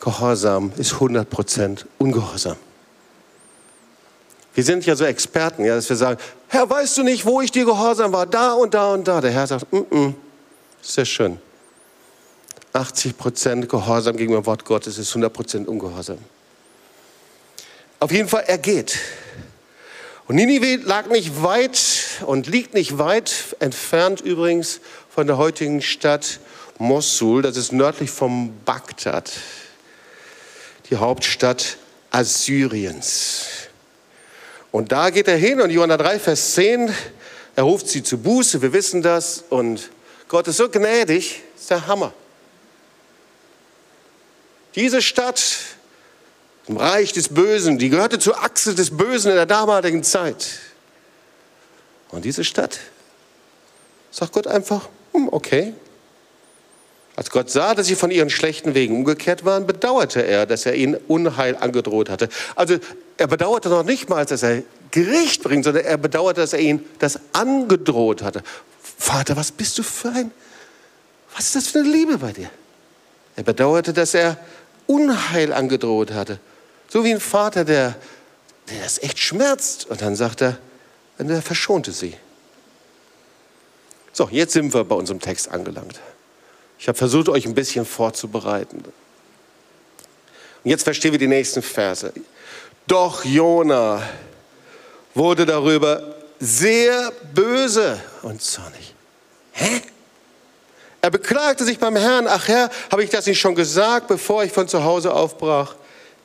[0.00, 2.56] Gehorsam ist 100 Prozent Ungehorsam.
[4.54, 7.52] Wir sind ja so Experten, ja, dass wir sagen, Herr, weißt du nicht, wo ich
[7.52, 8.26] dir gehorsam war?
[8.26, 9.20] Da und da und da.
[9.20, 10.14] Der Herr sagt, mm -mm.
[10.82, 11.38] sehr schön.
[12.72, 16.18] 80 Prozent Gehorsam gegenüber dem Wort Gottes ist 100 Prozent Ungehorsam.
[17.98, 18.98] Auf jeden Fall, er geht.
[20.26, 21.80] Und Ninive lag nicht weit
[22.24, 26.38] und liegt nicht weit entfernt übrigens von der heutigen Stadt
[26.78, 27.42] Mosul.
[27.42, 29.32] Das ist nördlich vom Bagdad,
[30.88, 31.76] die Hauptstadt
[32.10, 33.46] Assyriens.
[34.70, 36.94] Und da geht er hin und Johanna 3, Vers 10,
[37.56, 39.44] er ruft sie zu Buße, wir wissen das.
[39.50, 39.90] Und
[40.28, 42.14] Gott ist so gnädig, ist der Hammer.
[44.74, 45.42] Diese Stadt
[46.68, 50.46] im Reich des Bösen, die gehörte zur Achse des Bösen in der damaligen Zeit.
[52.10, 52.78] Und diese Stadt,
[54.10, 55.74] sagt Gott einfach, hm, okay.
[57.16, 60.74] Als Gott sah, dass sie von ihren schlechten Wegen umgekehrt waren, bedauerte er, dass er
[60.74, 62.28] ihnen Unheil angedroht hatte.
[62.54, 62.78] Also
[63.16, 66.84] er bedauerte noch nicht mal, dass er Gericht bringt, sondern er bedauerte, dass er ihnen
[66.98, 68.42] das angedroht hatte.
[68.98, 70.30] Vater, was bist du für ein,
[71.34, 72.50] was ist das für eine Liebe bei dir?
[73.36, 74.36] Er bedauerte, dass er
[74.90, 76.40] Unheil angedroht hatte.
[76.88, 77.94] So wie ein Vater, der,
[78.68, 79.86] der das echt schmerzt.
[79.86, 80.58] Und dann sagt er,
[81.18, 82.16] und er verschonte sie.
[84.12, 86.00] So, jetzt sind wir bei unserem Text angelangt.
[86.78, 88.78] Ich habe versucht, euch ein bisschen vorzubereiten.
[90.64, 92.12] Und jetzt verstehen wir die nächsten Verse.
[92.88, 94.02] Doch Jona
[95.14, 98.94] wurde darüber sehr böse und zornig.
[99.52, 99.82] Hä?
[101.02, 104.52] Er beklagte sich beim Herrn, ach Herr, habe ich das nicht schon gesagt, bevor ich
[104.52, 105.74] von zu Hause aufbrach?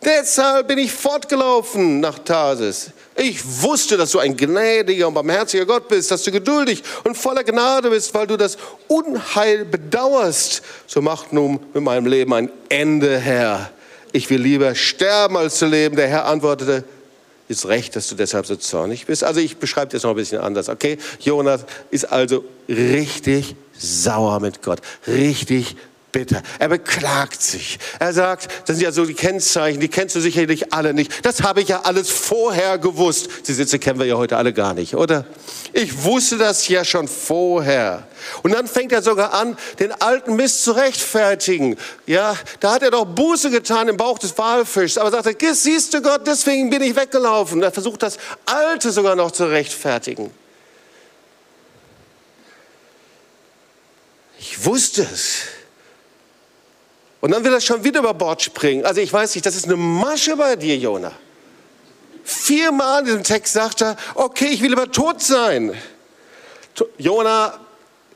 [0.04, 2.92] Deshalb bin ich fortgelaufen nach Tarsis.
[3.16, 7.44] Ich wusste, dass du ein gnädiger und barmherziger Gott bist, dass du geduldig und voller
[7.44, 8.58] Gnade bist, weil du das
[8.88, 10.62] Unheil bedauerst.
[10.86, 13.72] So macht nun mit meinem Leben ein Ende, Herr.
[14.12, 15.96] Ich will lieber sterben, als zu leben.
[15.96, 16.84] Der Herr antwortete,
[17.47, 19.23] ist recht, dass du deshalb so zornig bist.
[19.23, 20.97] Also ich beschreibe das noch ein bisschen anders, okay?
[21.19, 25.75] Jonas ist also richtig sauer mit Gott, richtig
[26.15, 26.41] bitter.
[26.60, 27.78] Er beklagt sich.
[27.99, 31.25] Er sagt, das sind ja so die Kennzeichen, die kennst du sicherlich alle nicht.
[31.25, 33.28] Das habe ich ja alles vorher gewusst.
[33.47, 35.25] Die Sitze kennen wir ja heute alle gar nicht, oder?
[35.73, 38.08] Ich wusste das ja schon vorher.
[38.43, 41.75] Und dann fängt er sogar an, den alten Mist zu rechtfertigen.
[42.08, 44.97] Ja, da hat er doch Buße getan im Bauch des Walfischs.
[44.97, 47.62] Aber sagt er, siehst du Gott, deswegen bin ich weggelaufen.
[47.62, 50.32] Er versucht das Alte sogar noch zu rechtfertigen.
[54.39, 55.55] Ich wusste es.
[57.21, 58.86] Und dann will er schon wieder über Bord springen.
[58.86, 61.12] Also ich weiß nicht, das ist eine Masche bei dir, Jona.
[62.23, 65.75] Viermal in diesem Text sagt er, okay, ich will lieber tot sein.
[66.97, 67.60] Jona,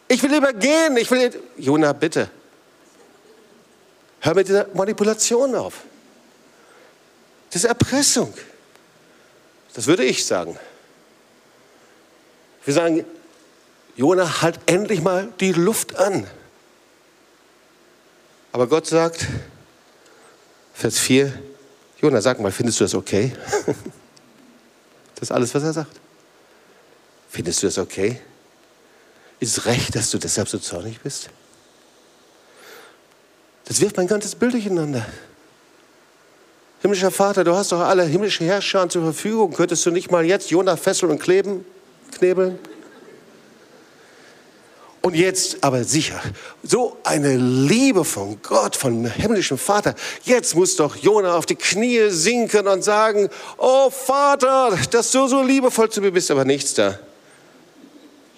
[0.07, 0.97] ich will lieber gehen.
[0.97, 2.29] Ich will, Jona, bitte.
[4.21, 5.75] Hör mit dieser Manipulation auf.
[7.51, 8.33] Das ist Erpressung.
[9.73, 10.57] Das würde ich sagen.
[12.65, 13.05] Wir sagen,
[13.95, 16.27] Jona, halt endlich mal die Luft an.
[18.51, 19.27] Aber Gott sagt,
[20.73, 21.31] Vers 4,
[22.01, 23.31] Jona, sag mal, findest du das okay?
[25.15, 25.99] Das ist alles, was er sagt.
[27.29, 28.21] Findest du das okay?
[29.41, 31.29] Ist es recht, dass du deshalb so zornig bist?
[33.65, 35.05] Das wirft mein ganzes Bild durcheinander.
[36.81, 39.53] Himmlischer Vater, du hast doch alle himmlischen Herrscher zur Verfügung.
[39.53, 41.65] Könntest du nicht mal jetzt Jona fesseln und kleben,
[42.13, 42.57] knebeln?
[45.01, 46.21] Und jetzt aber sicher,
[46.61, 49.95] so eine Liebe von Gott, vom himmlischen Vater.
[50.23, 55.41] Jetzt muss doch Jona auf die Knie sinken und sagen, oh Vater, dass du so
[55.41, 56.99] liebevoll zu mir bist, aber nichts da.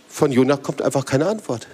[0.07, 1.67] Von Jona kommt einfach keine Antwort.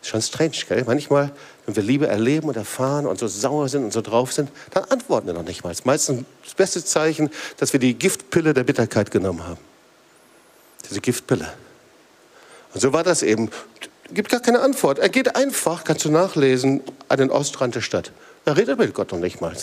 [0.00, 0.84] Ist schon strange, gell?
[0.86, 1.30] Manchmal,
[1.66, 4.84] wenn wir Liebe erleben und erfahren und so sauer sind und so drauf sind, dann
[4.84, 5.74] antworten wir noch nicht mal.
[5.84, 9.60] Meistens das beste Zeichen, dass wir die Giftpille der Bitterkeit genommen haben.
[10.88, 11.52] Diese Giftpille.
[12.74, 13.50] Und so war das eben.
[14.10, 14.98] Gibt gar keine Antwort.
[14.98, 18.12] Er geht einfach, kannst du nachlesen, an den Ostrand der Stadt.
[18.44, 19.56] Er redet mit Gott noch nicht mal.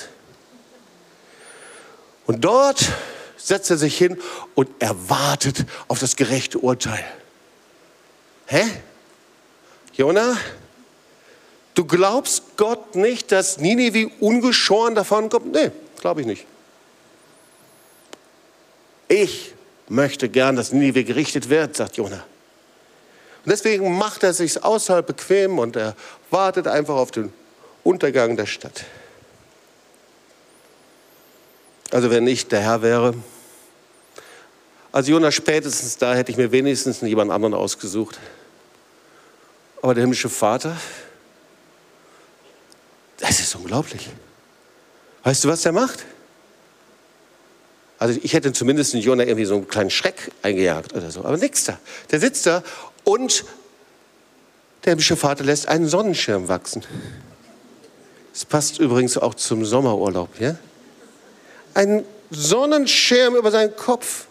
[2.26, 2.90] Und dort
[3.38, 4.18] setzt er sich hin
[4.56, 7.04] und er wartet auf das gerechte Urteil.
[8.48, 8.64] Hä?
[9.94, 10.38] Jona,
[11.76, 15.52] du glaubst Gott nicht, dass Ninive ungeschoren davon kommt?
[15.52, 16.46] Nee, glaube ich nicht.
[19.08, 19.54] Ich
[19.88, 22.24] möchte gern, dass Ninive gerichtet wird, sagt Jona.
[23.44, 25.96] Und deswegen macht er sich außerhalb bequem und er
[26.30, 27.34] wartet einfach auf den
[27.84, 28.86] Untergang der Stadt.
[31.92, 33.16] Also wenn ich der Herr wäre,
[34.92, 38.20] als Jonas spätestens da hätte ich mir wenigstens jemand anderen ausgesucht.
[39.82, 40.78] Aber der himmlische Vater,
[43.18, 44.10] das ist unglaublich.
[45.24, 46.06] Weißt du, was der macht?
[48.00, 51.24] Also ich hätte zumindest in Jonah irgendwie so einen kleinen Schreck eingejagt oder so.
[51.24, 51.78] Aber nichts da.
[52.10, 52.64] Der sitzt da
[53.04, 53.46] und
[54.84, 56.84] der himmlische Vater lässt einen Sonnenschirm wachsen.
[58.34, 60.40] Das passt übrigens auch zum Sommerurlaub.
[60.40, 60.56] Ja?
[61.74, 64.26] Ein Sonnenschirm über seinen Kopf.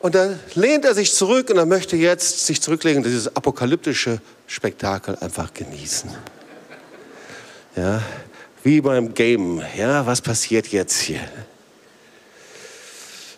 [0.00, 4.20] Und da lehnt er sich zurück und er möchte jetzt sich zurücklegen und dieses apokalyptische
[4.46, 6.10] Spektakel einfach genießen.
[7.76, 8.02] Ja,
[8.62, 9.62] wie beim Game.
[9.76, 11.20] Ja, was passiert jetzt hier?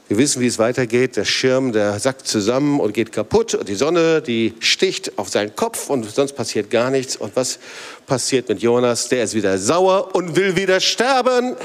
[0.08, 1.16] Wir wissen, wie es weitergeht.
[1.16, 3.54] Der Schirm, der sackt zusammen und geht kaputt.
[3.54, 7.16] Und die Sonne, die sticht auf seinen Kopf und sonst passiert gar nichts.
[7.16, 7.58] Und was
[8.06, 9.10] passiert mit Jonas?
[9.10, 11.56] Der ist wieder sauer und will wieder sterben.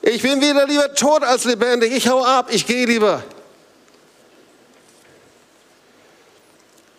[0.00, 1.92] Ich bin wieder lieber tot als lebendig.
[1.94, 3.22] Ich hau ab, ich gehe lieber.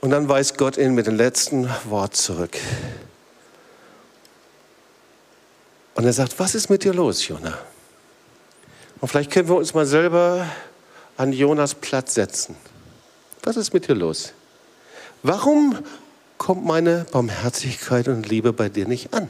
[0.02, 2.56] Und dann weist Gott ihn mit dem letzten Wort zurück.
[5.96, 7.58] Und er sagt, was ist mit dir los, Jonah?
[9.02, 10.46] Und vielleicht können wir uns mal selber
[11.18, 12.56] an Jonas Platz setzen.
[13.44, 14.34] Was ist mit dir los?
[15.24, 15.78] Warum
[16.38, 19.30] kommt meine Barmherzigkeit und Liebe bei dir nicht an?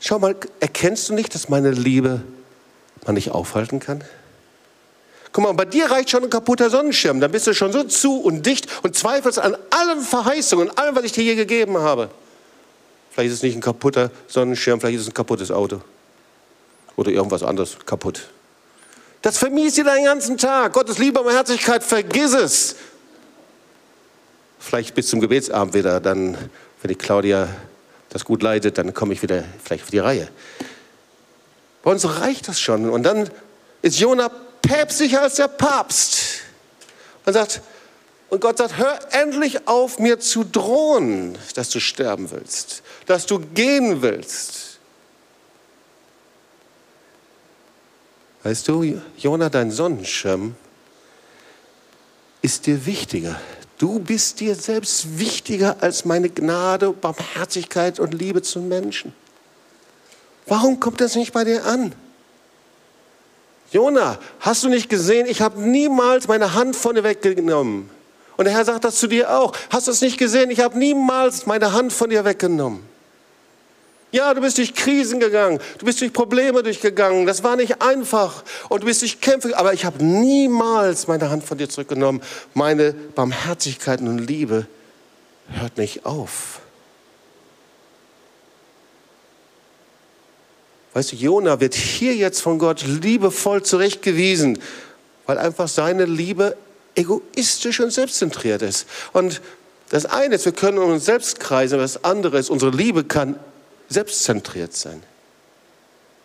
[0.00, 2.22] Schau mal, erkennst du nicht, dass meine Liebe
[3.04, 4.04] man nicht aufhalten kann?
[5.32, 7.20] Guck mal, bei dir reicht schon ein kaputter Sonnenschirm.
[7.20, 11.04] Dann bist du schon so zu und dicht und zweifelst an allen Verheißungen, allem, was
[11.04, 12.10] ich dir hier gegeben habe.
[13.10, 15.82] Vielleicht ist es nicht ein kaputter Sonnenschirm, vielleicht ist es ein kaputtes Auto.
[16.98, 18.26] Oder irgendwas anderes kaputt.
[19.22, 20.72] Das vermiest dir deinen ganzen Tag.
[20.72, 22.74] Gottes Liebe und Herzlichkeit, vergiss es.
[24.58, 26.36] Vielleicht bis zum Gebetsabend wieder, dann,
[26.82, 27.48] wenn die Claudia
[28.08, 30.28] das gut leitet, dann komme ich wieder vielleicht auf die Reihe.
[31.84, 32.90] Bei uns reicht das schon.
[32.90, 33.30] Und dann
[33.80, 34.28] ist Jona
[34.60, 36.40] päpstlicher als der Papst.
[37.24, 37.60] Und sagt,
[38.28, 43.38] und Gott sagt, hör endlich auf, mir zu drohen, dass du sterben willst, dass du
[43.38, 44.67] gehen willst.
[48.42, 50.54] Weißt du, Jona, dein Sonnenschirm
[52.40, 53.40] ist dir wichtiger.
[53.78, 59.12] Du bist dir selbst wichtiger als meine Gnade, Barmherzigkeit und Liebe zum Menschen.
[60.46, 61.92] Warum kommt das nicht bei dir an?
[63.70, 67.90] Jona, hast du nicht gesehen, ich habe niemals meine Hand von dir weggenommen.
[68.36, 69.52] Und der Herr sagt das zu dir auch.
[69.68, 72.82] Hast du es nicht gesehen, ich habe niemals meine Hand von dir weggenommen.
[74.10, 78.42] Ja, du bist durch Krisen gegangen, du bist durch Probleme durchgegangen, das war nicht einfach
[78.70, 82.22] und du bist durch Kämpfe, aber ich habe niemals meine Hand von dir zurückgenommen.
[82.54, 84.66] Meine Barmherzigkeit und Liebe
[85.50, 86.60] hört nicht auf.
[90.94, 94.58] Weißt du, Jona wird hier jetzt von Gott liebevoll zurechtgewiesen,
[95.26, 96.56] weil einfach seine Liebe
[96.94, 98.86] egoistisch und selbstzentriert ist.
[99.12, 99.42] Und
[99.90, 103.38] das eine ist, wir können um uns selbst kreisen, das andere ist, unsere Liebe kann
[103.88, 105.02] selbstzentriert sein.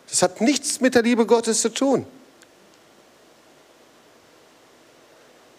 [0.10, 2.06] Das hat nichts mit der Liebe Gottes zu tun.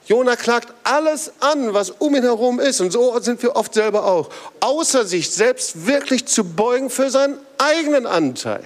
[0.06, 2.80] Jona klagt alles an, was um ihn herum ist.
[2.80, 4.28] Und so sind wir oft selber auch.
[4.60, 8.62] Außer sich selbst wirklich zu beugen für seinen eigenen Anteil.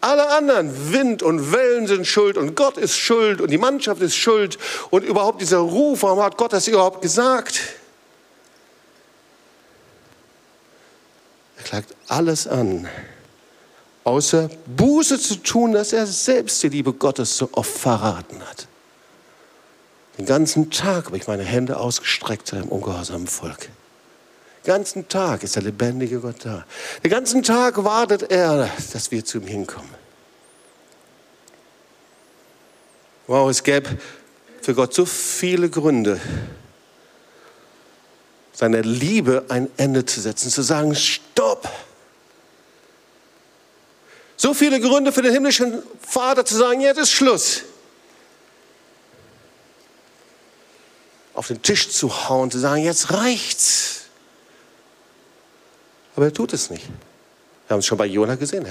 [0.00, 4.14] Alle anderen, Wind und Wellen sind schuld und Gott ist schuld und die Mannschaft ist
[4.14, 4.56] schuld
[4.90, 7.60] und überhaupt dieser Ruf, warum hat Gott das überhaupt gesagt?
[11.68, 12.88] Klagt alles an,
[14.04, 18.66] außer Buße zu tun, dass er selbst die Liebe Gottes so oft verraten hat.
[20.16, 23.68] Den ganzen Tag habe ich meine Hände ausgestreckt im ungehorsamen Volk.
[24.64, 26.64] Den ganzen Tag ist der lebendige Gott da.
[27.04, 29.90] Den ganzen Tag wartet er, dass wir zu ihm hinkommen.
[33.26, 33.90] Wow, es gäbe
[34.62, 36.18] für Gott so viele Gründe,
[38.58, 41.70] seiner Liebe ein Ende zu setzen, zu sagen, stopp.
[44.36, 47.62] So viele Gründe für den himmlischen Vater zu sagen, jetzt ist Schluss.
[51.34, 54.06] Auf den Tisch zu hauen, zu sagen, jetzt reicht's.
[56.16, 56.84] Aber er tut es nicht.
[57.68, 58.66] Wir haben es schon bei Jona gesehen.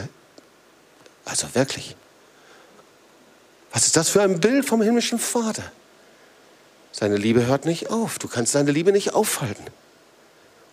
[1.23, 1.95] Also wirklich.
[3.71, 5.71] Was ist das für ein Bild vom himmlischen Vater?
[6.99, 8.17] Seine Liebe hört nicht auf.
[8.17, 9.63] Du kannst seine Liebe nicht aufhalten.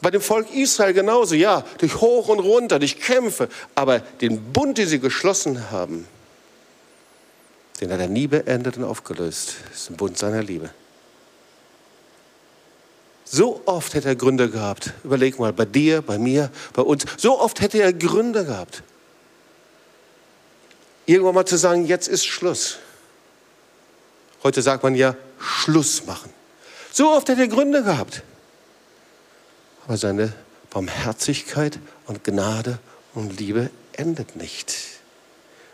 [0.01, 3.51] Bei dem Volk Israel genauso, ja, durch hoch und runter, durch Kämpfe.
[3.75, 6.07] Aber den Bund, den sie geschlossen haben,
[7.83, 9.57] den hat er nie beendet und aufgelöst.
[9.69, 10.71] Das ist ein Bund seiner Liebe.
[13.27, 14.95] So oft hätte er Gründe gehabt.
[15.05, 17.05] Überleg mal, bei dir, bei mir, bei uns.
[17.19, 18.83] So oft hätte er Gründe gehabt.
[21.05, 22.79] Irgendwann mal zu sagen, jetzt ist Schluss.
[24.43, 26.33] Heute sagt man ja, Schluss machen.
[26.93, 28.23] So oft hätte er Gründe gehabt.
[29.87, 30.33] Aber seine
[30.71, 32.79] Barmherzigkeit und Gnade
[33.15, 34.75] und Liebe endet nicht.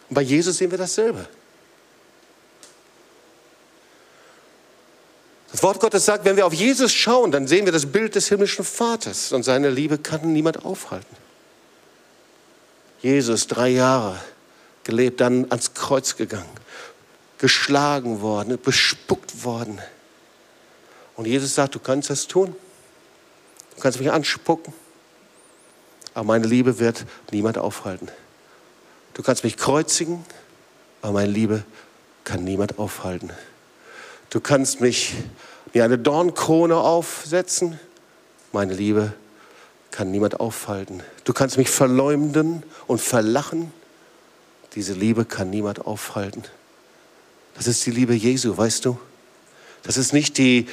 [0.09, 1.29] Und bei Jesus sehen wir dasselbe.
[5.53, 8.29] Das Wort Gottes sagt, wenn wir auf Jesus schauen, dann sehen wir das Bild des
[8.29, 11.16] himmlischen Vaters und seine Liebe kann niemand aufhalten.
[13.03, 14.21] Jesus, drei Jahre
[14.85, 16.49] gelebt, dann ans Kreuz gegangen,
[17.41, 19.80] geschlagen worden, bespuckt worden.
[21.16, 22.55] Und Jesus sagt, du kannst das tun.
[23.74, 24.72] Du kannst mich anspucken.
[26.14, 28.09] Aber meine Liebe wird niemand aufhalten.
[29.14, 30.24] Du kannst mich kreuzigen,
[31.03, 31.64] aber meine Liebe
[32.24, 33.30] kann niemand aufhalten.
[34.28, 35.14] Du kannst mich
[35.72, 37.78] mir eine Dornkrone aufsetzen,
[38.53, 39.12] meine Liebe
[39.91, 41.03] kann niemand aufhalten.
[41.24, 43.72] Du kannst mich verleumden und verlachen,
[44.74, 46.45] diese Liebe kann niemand aufhalten.
[47.55, 48.98] Das ist die Liebe Jesu, weißt du?
[49.82, 50.66] Das ist nicht die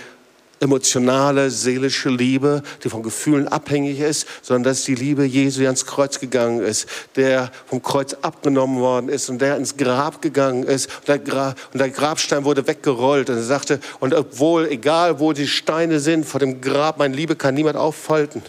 [0.59, 5.69] emotionale, seelische Liebe, die von Gefühlen abhängig ist, sondern das ist die Liebe Jesu, der
[5.69, 10.63] ans Kreuz gegangen ist, der vom Kreuz abgenommen worden ist und der ins Grab gegangen
[10.63, 15.19] ist und der, Gra und der Grabstein wurde weggerollt und er sagte, und obwohl, egal
[15.19, 18.41] wo die Steine sind vor dem Grab, meine Liebe kann niemand aufhalten.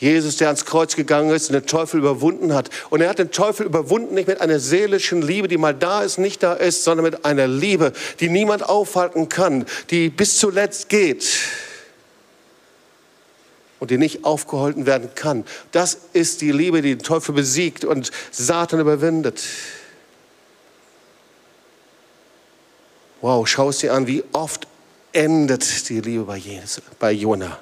[0.00, 2.70] Jesus, der ans Kreuz gegangen ist und den Teufel überwunden hat.
[2.88, 6.16] Und er hat den Teufel überwunden nicht mit einer seelischen Liebe, die mal da ist,
[6.16, 11.38] nicht da ist, sondern mit einer Liebe, die niemand aufhalten kann, die bis zuletzt geht
[13.78, 15.44] und die nicht aufgeholten werden kann.
[15.70, 19.42] Das ist die Liebe, die den Teufel besiegt und Satan überwindet.
[23.20, 24.66] Wow, schau es dir an, wie oft
[25.12, 27.58] endet die Liebe bei, Jesus, bei Jonah.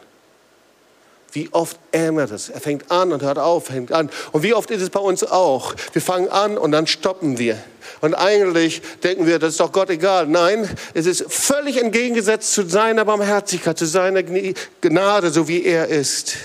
[1.33, 2.49] Wie oft ändert es?
[2.49, 4.11] Er fängt an und hört auf, fängt an.
[4.33, 5.75] Und wie oft ist es bei uns auch?
[5.93, 7.59] Wir fangen an und dann stoppen wir.
[8.01, 10.27] Und eigentlich denken wir, das ist doch Gott egal.
[10.27, 16.37] Nein, es ist völlig entgegengesetzt zu seiner Barmherzigkeit, zu seiner Gnade, so wie er ist.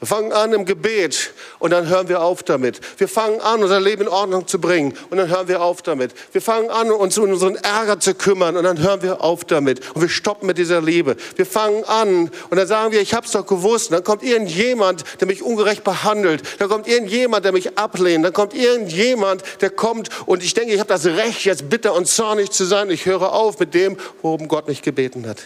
[0.00, 2.80] Wir fangen an im Gebet und dann hören wir auf damit.
[2.98, 6.12] Wir fangen an, unser Leben in Ordnung zu bringen und dann hören wir auf damit.
[6.30, 9.80] Wir fangen an, uns um unseren Ärger zu kümmern und dann hören wir auf damit.
[9.94, 11.16] Und wir stoppen mit dieser Liebe.
[11.34, 13.90] Wir fangen an und dann sagen wir, ich habe es doch gewusst.
[13.90, 16.42] Und dann kommt irgendjemand, der mich ungerecht behandelt.
[16.60, 18.24] Dann kommt irgendjemand, der mich ablehnt.
[18.24, 22.06] Dann kommt irgendjemand, der kommt und ich denke, ich habe das Recht, jetzt bitter und
[22.06, 22.88] zornig zu sein.
[22.90, 25.38] Ich höre auf mit dem, worum Gott mich gebeten hat.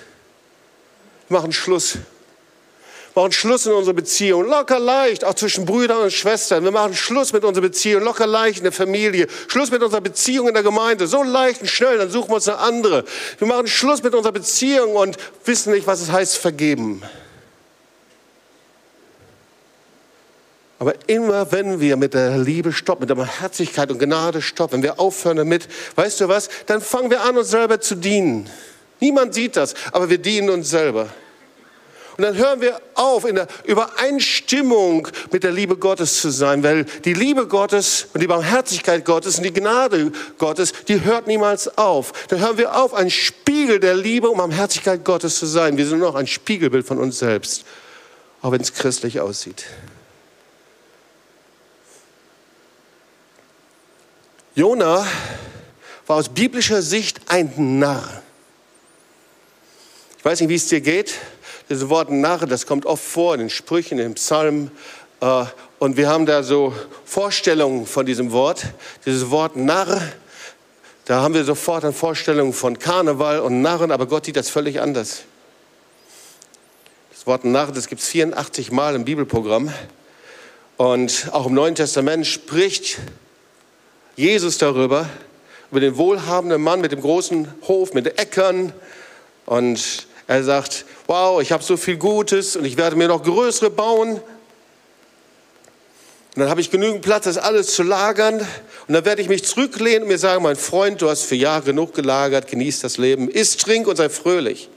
[1.28, 1.96] Wir machen Schluss
[3.14, 4.46] machen Schluss in unserer Beziehung.
[4.46, 6.64] Locker leicht, auch zwischen Brüdern und Schwestern.
[6.64, 9.26] Wir machen Schluss mit unserer Beziehung, locker leicht in der Familie.
[9.48, 11.06] Schluss mit unserer Beziehung in der Gemeinde.
[11.06, 13.04] So leicht und schnell, dann suchen wir uns eine andere.
[13.38, 17.02] Wir machen Schluss mit unserer Beziehung und wissen nicht, was es heißt, vergeben.
[20.78, 24.82] Aber immer wenn wir mit der Liebe stoppen, mit der Herzlichkeit und Gnade stoppen, wenn
[24.82, 28.50] wir aufhören damit, weißt du was, dann fangen wir an, uns selber zu dienen.
[28.98, 31.08] Niemand sieht das, aber wir dienen uns selber.
[32.16, 36.84] Und dann hören wir auf, in der Übereinstimmung mit der Liebe Gottes zu sein, weil
[37.04, 42.12] die Liebe Gottes und die Barmherzigkeit Gottes und die Gnade Gottes, die hört niemals auf.
[42.28, 45.78] Dann hören wir auf, ein Spiegel der Liebe und Barmherzigkeit Gottes zu sein.
[45.78, 47.64] Wir sind nur noch ein Spiegelbild von uns selbst,
[48.42, 49.64] auch wenn es christlich aussieht.
[54.54, 55.06] Jona
[56.06, 58.22] war aus biblischer Sicht ein Narr.
[60.18, 61.14] Ich weiß nicht, wie es dir geht.
[61.68, 64.70] Dieses Wort Narr, das kommt oft vor in den Sprüchen, im Psalm.
[65.20, 65.44] Äh,
[65.78, 68.66] und wir haben da so Vorstellungen von diesem Wort.
[69.06, 70.02] Dieses Wort Narr,
[71.04, 74.80] da haben wir sofort eine Vorstellung von Karneval und Narren, aber Gott sieht das völlig
[74.80, 75.22] anders.
[77.12, 79.72] Das Wort Narr, das gibt es 84 Mal im Bibelprogramm.
[80.76, 82.98] Und auch im Neuen Testament spricht
[84.16, 85.08] Jesus darüber,
[85.70, 88.72] über den wohlhabenden Mann mit dem großen Hof, mit den Äckern.
[89.46, 93.68] Und er sagt, wow, ich habe so viel Gutes und ich werde mir noch größere
[93.68, 94.12] bauen.
[94.14, 94.22] Und
[96.40, 98.40] dann habe ich genügend Platz, das alles zu lagern.
[98.88, 101.64] Und dann werde ich mich zurücklehnen und mir sagen, mein Freund, du hast für Jahre
[101.64, 104.70] genug gelagert, genieß das Leben, iss, trink und sei fröhlich.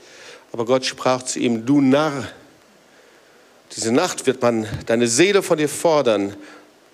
[0.52, 2.28] Aber Gott sprach zu ihm, du Narr,
[3.74, 6.36] diese Nacht wird man deine Seele von dir fordern.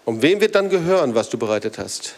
[0.06, 2.14] Um wem wird dann gehören, was du bereitet hast?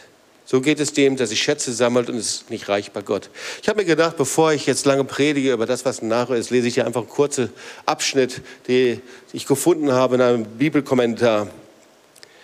[0.46, 3.30] So geht es dem, der sich Schätze sammelt und ist nicht reich bei Gott.
[3.62, 6.68] Ich habe mir gedacht, bevor ich jetzt lange predige über das, was nachher ist, lese
[6.68, 7.50] ich hier einfach einen kurzen
[7.86, 11.48] Abschnitt, den ich gefunden habe in einem Bibelkommentar.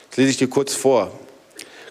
[0.09, 1.11] Das lese ich dir kurz vor.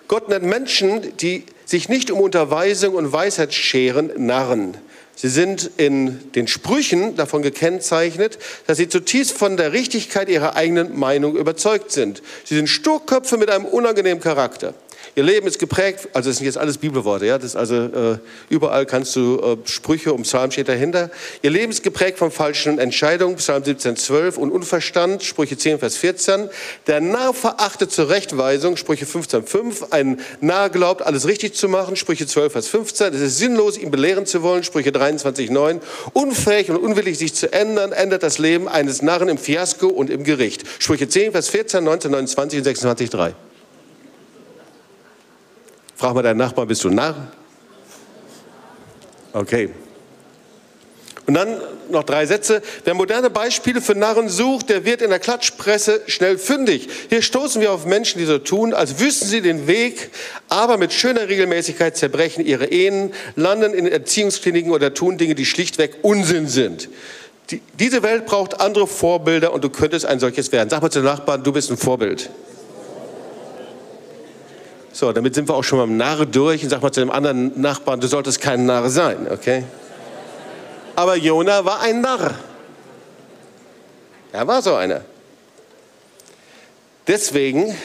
[0.09, 4.79] Gott nennt Menschen, die sich nicht um Unterweisung und Weisheit scheren, Narren.
[5.15, 10.99] Sie sind in den Sprüchen davon gekennzeichnet, dass sie zutiefst von der Richtigkeit ihrer eigenen
[10.99, 12.23] Meinung überzeugt sind.
[12.45, 14.75] Sie sind Sturköpfe mit einem unangenehmen Charakter.
[15.15, 18.87] Ihr Leben ist geprägt, also das sind jetzt alles Bibelworte, ja, das also äh, überall
[18.87, 21.11] kannst du äh, Sprüche um Psalm steht dahinter.
[21.43, 25.97] Ihr Leben ist geprägt von falschen Entscheidungen, Psalm 17, 12 und Unverstand, Sprüche 10, Vers
[25.97, 26.49] 14.
[26.87, 29.87] Der Narr verachtet zur Rechtweisung, Sprüche 15, 5.
[29.91, 33.15] Ein Narr glaubt, alles richtig zu machen, Sprüche 12, Vers 15.
[33.15, 35.81] Es ist sinnlos, ihn belehren zu wollen, Sprüche 23, 9.
[36.13, 40.25] Unfähig und unwillig, sich zu ändern, ändert das Leben eines Narren im Fiasko und im
[40.25, 40.65] Gericht.
[40.79, 43.35] Sprüche 10, Vers 14, 19, 29 und 26, 3.
[45.99, 47.32] Frag mal deinen Nachbarn, bist du Narr?
[49.32, 49.70] Okay.
[51.26, 52.62] Und dann noch drei Sätze.
[52.84, 56.88] Wer moderne Beispiele für Narren sucht, der wird in der Klatschpresse schnell fündig.
[57.09, 60.11] Hier stoßen wir auf Menschen, die so tun, als wüssten sie den Weg,
[60.49, 65.96] aber mit schöner Regelmäßigkeit zerbrechen ihre Ehen, landen in Erziehungskliniken oder tun Dinge, die schlichtweg
[66.03, 66.88] Unsinn sind.
[67.51, 70.70] Die, diese Welt braucht andere Vorbilder und du könntest ein solches werden.
[70.70, 72.30] Sag mal zu den Nachbarn, du bist ein Vorbild.
[74.99, 77.12] So, damit sind wir auch schon mal im Narre durch und sag mal zu dem
[77.12, 79.62] anderen Nachbarn, du solltest kein Narr sein, okay?
[80.96, 82.34] Aber Jona war ein Narr.
[84.32, 85.03] Er war so einer.
[87.07, 87.76] Deswegen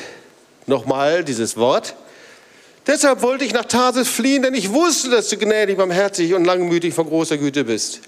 [0.66, 1.93] nochmal dieses Wort.
[2.88, 6.95] Deshalb wollte ich nach Tarsis fliehen, denn ich wusste, dass du gnädig, barmherzig und langmütig
[6.95, 7.99] von großer Güte bist.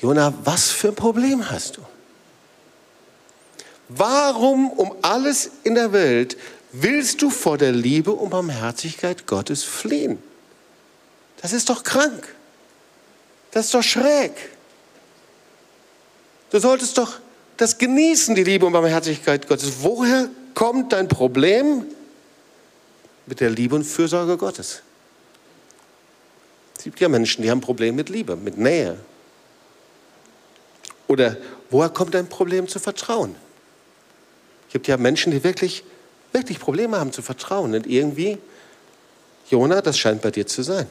[0.00, 1.82] Jona, was für ein Problem hast du?
[3.88, 6.38] Warum um alles in der Welt
[6.82, 10.22] willst du vor der Liebe und Barmherzigkeit Gottes fliehen?
[11.40, 12.34] Das ist doch krank.
[13.50, 14.32] Das ist doch schräg.
[16.50, 17.20] Du solltest doch
[17.56, 19.72] das genießen, die Liebe und Barmherzigkeit Gottes.
[19.80, 21.86] Woher kommt dein Problem?
[23.26, 24.82] Mit der Liebe und Fürsorge Gottes.
[26.76, 28.98] Es gibt ja Menschen, die haben Probleme mit Liebe, mit Nähe.
[31.08, 31.36] Oder
[31.70, 33.34] woher kommt dein Problem zu vertrauen?
[34.68, 35.84] Es gibt ja Menschen, die wirklich,
[36.36, 37.74] wirklich Probleme haben zu vertrauen.
[37.74, 38.38] Und irgendwie,
[39.50, 40.86] Jona, das scheint bei dir zu sein.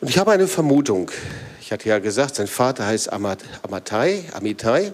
[0.00, 1.10] Und ich habe eine Vermutung.
[1.60, 4.92] Ich hatte ja gesagt, sein Vater heißt Amatai, Amitai.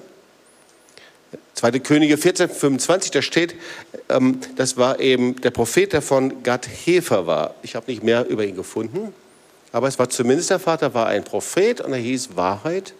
[1.54, 3.54] Zweite Könige 1425, da steht,
[4.08, 7.54] ähm, das war eben der Prophet, der von Gad Hefer war.
[7.62, 9.14] Ich habe nicht mehr über ihn gefunden,
[9.72, 12.94] aber es war zumindest der Vater war ein Prophet und er hieß Wahrheit.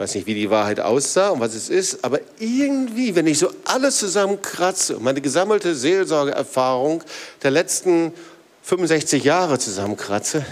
[0.00, 3.38] Ich weiß nicht, wie die Wahrheit aussah und was es ist, aber irgendwie, wenn ich
[3.38, 7.04] so alles zusammenkratze und meine gesammelte Seelsorgeerfahrung
[7.42, 8.14] der letzten
[8.62, 10.46] 65 Jahre zusammenkratze.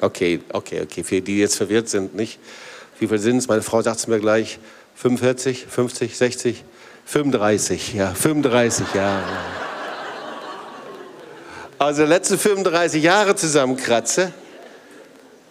[0.00, 1.04] Okay, okay, okay.
[1.04, 2.40] Für die, die jetzt verwirrt sind, nicht?
[2.98, 3.46] Wie viel sind es?
[3.46, 4.58] Meine Frau sagt es mir gleich.
[4.96, 6.64] 45, 50, 60,
[7.04, 9.57] 35, ja, 35 Jahre.
[11.78, 14.32] Also letzte 35 Jahre zusammenkratze.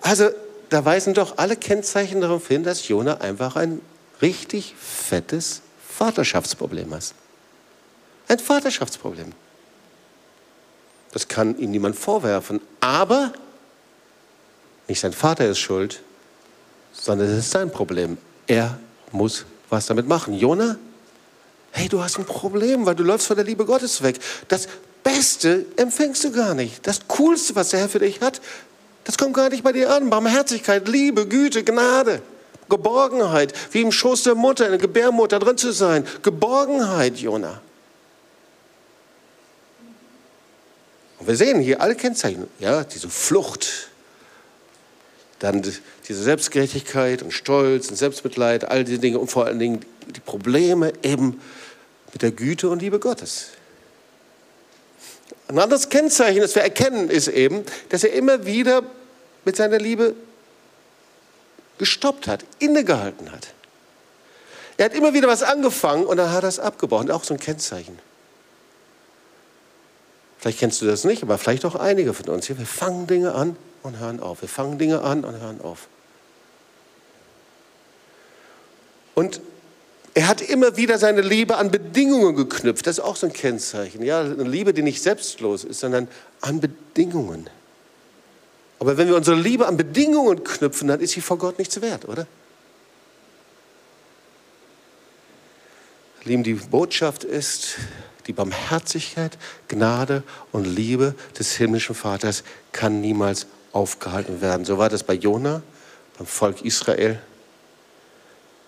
[0.02, 0.30] Also
[0.70, 3.82] da weisen doch alle Kennzeichen darauf hin, dass Jona einfach ein
[4.22, 7.14] richtig fettes Vaterschaftsproblem hast.
[8.28, 9.32] Ein Vaterschaftsproblem.
[11.12, 12.60] Das kann ihm niemand vorwerfen.
[12.82, 13.32] Aber
[14.88, 16.02] nicht sein Vater ist schuld,
[16.92, 18.18] sondern es ist sein Problem.
[18.48, 18.78] Er
[19.12, 20.34] muss was damit machen.
[20.34, 20.78] Jona,
[21.72, 24.20] hey, du hast ein Problem, weil du läufst von der Liebe Gottes weg.
[24.48, 24.68] Das
[25.08, 26.86] Beste empfängst du gar nicht.
[26.86, 28.42] Das Coolste, was der Herr für dich hat,
[29.06, 30.10] das kommt gar nicht bei dir an.
[30.10, 32.22] Barmherzigkeit, Liebe, Güte, Gnade.
[32.68, 36.06] Geborgenheit, wie im Schoß der Mutter, in der Gebärmutter drin zu sein.
[36.24, 37.62] Geborgenheit, Jona.
[41.20, 43.88] Und wir sehen hier alle Kennzeichen, ja, diese Flucht,
[45.40, 50.20] dann diese Selbstgerechtigkeit und Stolz und Selbstmitleid, all diese Dinge und vor allen Dingen die
[50.20, 51.40] Probleme eben
[52.12, 53.52] mit der Güte und Liebe Gottes.
[55.48, 58.84] Ein anderes Kennzeichen, das wir erkennen, ist eben, dass er immer wieder
[59.46, 60.14] mit seiner Liebe
[61.78, 63.54] gestoppt hat, innegehalten hat.
[64.78, 67.10] Er hat immer wieder was angefangen und dann hat er es abgebrochen.
[67.12, 67.98] Auch so ein Kennzeichen.
[70.38, 72.48] Vielleicht kennst du das nicht, aber vielleicht auch einige von uns.
[72.48, 74.42] Wir fangen Dinge an und hören auf.
[74.42, 75.88] Wir fangen Dinge an und hören auf.
[79.16, 79.42] Und
[80.18, 82.88] er hat immer wieder seine Liebe an Bedingungen geknüpft.
[82.88, 84.04] Das ist auch so ein Kennzeichen.
[84.04, 86.08] Ja, eine Liebe, die nicht selbstlos ist, sondern
[86.42, 87.48] an Bedingungen.
[88.80, 92.10] Aber wenn wir unsere Liebe an Bedingungen knüpfen, dann ist sie vor Gott nichts wert,
[92.10, 92.26] oder?
[96.24, 97.76] Lieben, die Botschaft ist,
[98.26, 99.38] die Barmherzigkeit,
[99.68, 104.66] Gnade und Liebe des himmlischen Vaters kann niemals aufgehalten werden.
[104.66, 105.62] So war das bei Jona,
[106.18, 107.22] beim Volk Israel.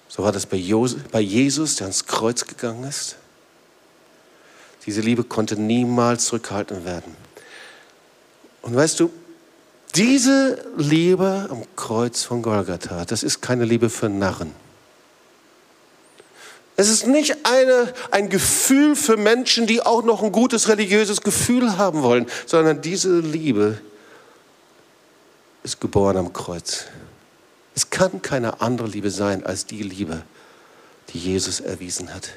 [0.10, 3.16] So war das bei Jesus, der ans Kreuz gegangen ist.
[4.86, 7.16] Diese Liebe konnte niemals zurückgehalten werden.
[8.64, 9.12] Und weißt du,
[9.95, 14.51] diese Liebe am Kreuz von Golgatha, das ist keine Liebe für Narren.
[16.76, 21.78] Es ist nicht eine, ein Gefühl für Menschen, die auch noch ein gutes religiöses Gefühl
[21.78, 23.80] haben wollen, sondern diese Liebe
[25.64, 26.86] ist geboren am Kreuz.
[27.80, 30.22] Es kann keine andere Liebe sein als die Liebe,
[31.14, 32.32] die Jesus erwiesen hat.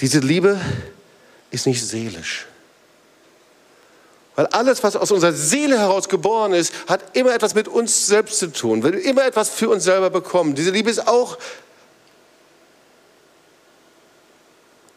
[0.00, 0.58] Diese Liebe
[1.50, 2.46] ist nicht seelisch.
[4.34, 8.38] Weil alles, was aus unserer Seele heraus geboren ist, hat immer etwas mit uns selbst
[8.38, 10.54] zu tun, will immer etwas für uns selber bekommen.
[10.54, 11.36] Diese Liebe ist auch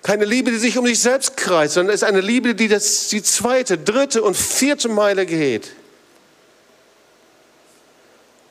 [0.03, 3.21] keine Liebe, die sich um sich selbst kreist, sondern ist eine Liebe, die das, die
[3.21, 5.73] zweite, dritte und vierte Meile geht.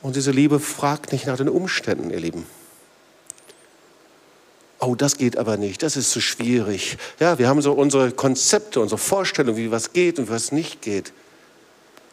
[0.02, 2.46] Und diese Liebe fragt nicht nach den Umständen, ihr Lieben.
[4.80, 6.98] Oh, das geht aber nicht, das ist zu schwierig.
[7.18, 11.12] Ja, wir haben so unsere Konzepte, unsere Vorstellungen, wie was geht und was nicht geht.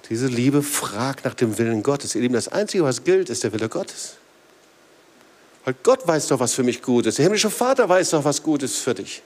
[0.10, 2.16] Diese Liebe fragt nach dem Willen Gottes.
[2.16, 4.16] Ihr Lieben, das Einzige, was gilt, ist der Wille Gottes.
[5.64, 7.18] Weil Gott weiß doch, was für mich gut ist.
[7.18, 9.24] Der himmlische Vater weiß doch, was gut ist für dich.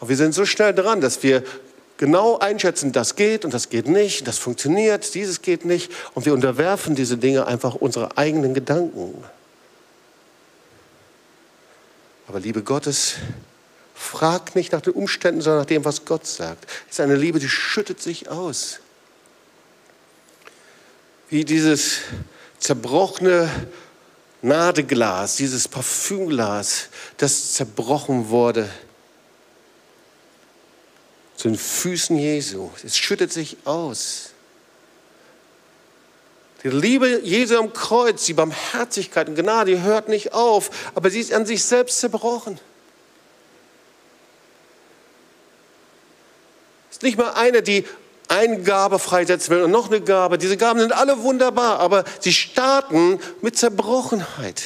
[0.00, 1.44] Aber wir sind so schnell dran, dass wir
[2.02, 5.92] genau einschätzen, das geht und das geht nicht, das funktioniert, dieses geht nicht.
[6.14, 9.22] Und wir unterwerfen diese Dinge einfach unsere eigenen Gedanken.
[12.26, 13.14] Aber Liebe Gottes
[13.94, 16.66] fragt nicht nach den Umständen, sondern nach dem, was Gott sagt.
[16.88, 18.80] Es ist eine Liebe, die schüttet sich aus.
[21.28, 21.98] Wie dieses
[22.58, 23.48] zerbrochene
[24.42, 26.88] Nadeglas, dieses Parfümglas,
[27.18, 28.68] das zerbrochen wurde
[31.36, 32.70] zu den Füßen Jesu.
[32.84, 34.30] Es schüttet sich aus.
[36.62, 41.18] Die Liebe Jesu am Kreuz, die Barmherzigkeit und Gnade, die hört nicht auf, aber sie
[41.18, 42.60] ist an sich selbst zerbrochen.
[46.90, 47.84] Es ist nicht mal eine, die
[48.28, 50.38] eine Gabe freisetzen will und noch eine Gabe.
[50.38, 54.62] Diese Gaben sind alle wunderbar, aber sie starten mit Zerbrochenheit.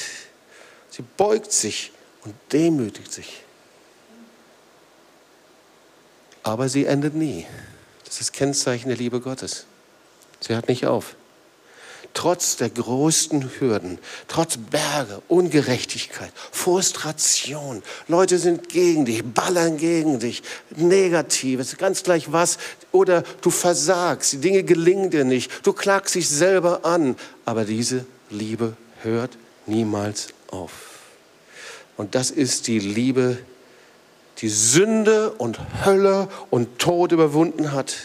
[0.89, 1.91] Sie beugt sich
[2.23, 3.43] und demütigt sich.
[6.47, 7.45] Aber sie endet nie.
[8.05, 9.65] Das ist das Kennzeichen der Liebe Gottes.
[10.39, 11.15] Sie hört nicht auf
[12.17, 17.83] trotz der größten Hürden, trotz Berge, Ungerechtigkeit, Frustration.
[18.07, 20.41] Leute sind gegen dich, ballern gegen dich,
[20.75, 22.57] Negatives, ganz gleich was.
[22.91, 27.15] Oder du versagst, die Dinge gelingen dir nicht, du klagst dich selber an.
[27.45, 29.37] Aber diese Liebe hört
[29.67, 30.71] niemals auf.
[31.97, 33.37] Und das ist die Liebe,
[34.39, 37.95] die Sünde und Hölle und Tod überwunden hat.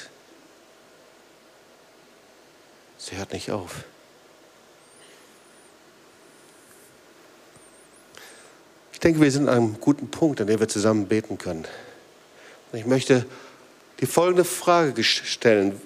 [2.98, 3.84] Sie hört nicht auf.
[9.02, 11.66] denke, wir sind an einem guten Punkt, an dem wir zusammen beten können.
[12.70, 13.26] Und ich möchte
[14.00, 15.80] die folgende Frage stellen.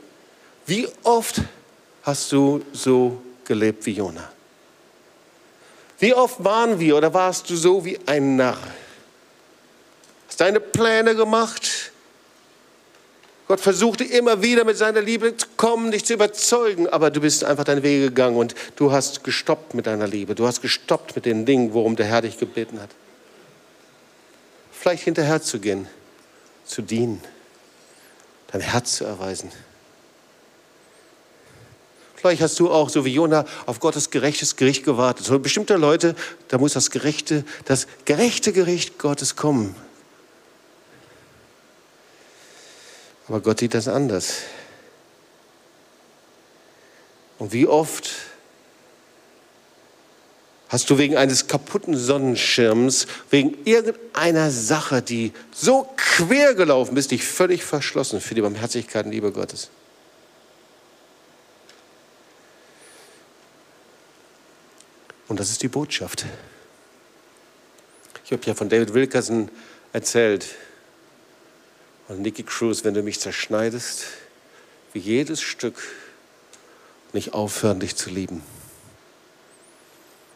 [0.66, 1.40] Wie oft
[2.02, 4.30] hast du so gelebt wie Jona?
[5.98, 8.58] Wie oft waren wir oder warst du so wie ein Narr?
[10.36, 11.92] Hast deine Pläne gemacht?
[13.48, 17.44] Gott versuchte immer wieder mit seiner Liebe zu kommen, dich zu überzeugen, aber du bist
[17.44, 20.34] einfach deinen Weg gegangen und du hast gestoppt mit deiner Liebe.
[20.34, 22.90] Du hast gestoppt mit den Dingen, worum der Herr dich gebeten hat
[24.86, 25.88] vielleicht hinterher zu gehen,
[26.64, 27.20] zu dienen,
[28.52, 29.50] dein Herz zu erweisen.
[32.14, 35.26] Vielleicht hast du auch, so wie Jona, auf Gottes gerechtes Gericht gewartet.
[35.26, 36.14] So bestimmte Leute,
[36.46, 39.74] da muss das gerechte, das gerechte Gericht Gottes kommen.
[43.28, 44.42] Aber Gott sieht das anders.
[47.38, 48.10] Und wie oft
[50.68, 57.24] Hast du wegen eines kaputten Sonnenschirms, wegen irgendeiner Sache, die so quer gelaufen ist, dich
[57.24, 59.70] völlig verschlossen für die Barmherzigkeit und Liebe Gottes?
[65.28, 66.26] Und das ist die Botschaft.
[68.24, 69.48] Ich habe ja von David Wilkerson
[69.92, 70.46] erzählt.
[72.08, 74.04] Und Nicky Cruz, wenn du mich zerschneidest,
[74.92, 75.76] wie jedes Stück,
[77.12, 78.42] nicht aufhören, dich zu lieben.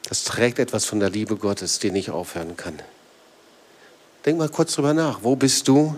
[0.09, 2.81] Das trägt etwas von der Liebe Gottes, die nicht aufhören kann.
[4.25, 5.21] Denk mal kurz drüber nach.
[5.23, 5.95] Wo bist du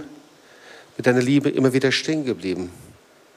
[0.97, 2.71] mit deiner Liebe immer wieder stehen geblieben?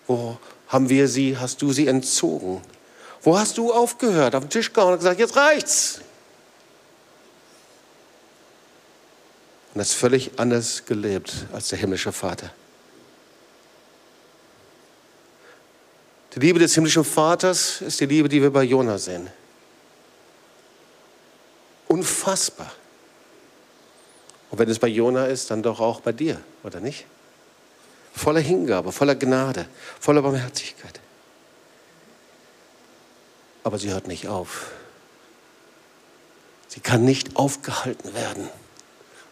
[0.08, 2.62] Wo haben wir sie, hast du sie entzogen?
[3.22, 6.02] Wo hast du aufgehört, auf den Tisch gehauen und gesagt, jetzt reicht's?
[9.76, 12.50] Und das völlig anders gelebt als der himmlische Vater.
[16.34, 19.30] Die Liebe des himmlischen Vaters ist die Liebe, die wir bei Jona sehen.
[21.90, 22.72] Unfassbar.
[24.50, 27.06] Und wenn es bei Jona ist, dann doch auch bei dir, oder nicht?
[28.16, 29.68] Voller Hingabe, voller Gnade,
[30.00, 31.02] voller Barmherzigkeit.
[33.66, 34.72] Aber sie hört nicht auf.
[36.70, 38.50] Sie kann nicht aufgehalten werden.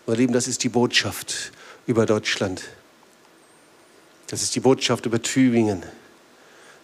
[0.05, 1.51] Meine Lieben, das ist die Botschaft
[1.87, 2.63] über Deutschland.
[4.27, 5.83] Das ist die Botschaft über Tübingen.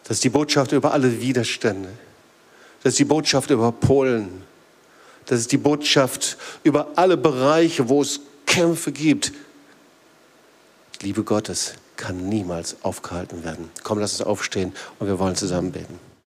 [0.03, 1.89] Das ist die Botschaft über alle Widerstände.
[2.83, 4.43] Das ist die Botschaft über Polen.
[5.25, 9.31] Das ist die Botschaft über alle Bereiche, wo es Kämpfe gibt.
[11.01, 13.69] Liebe Gottes kann niemals aufgehalten werden.
[13.83, 16.08] Komm, lass uns aufstehen und wir wollen zusammen beten.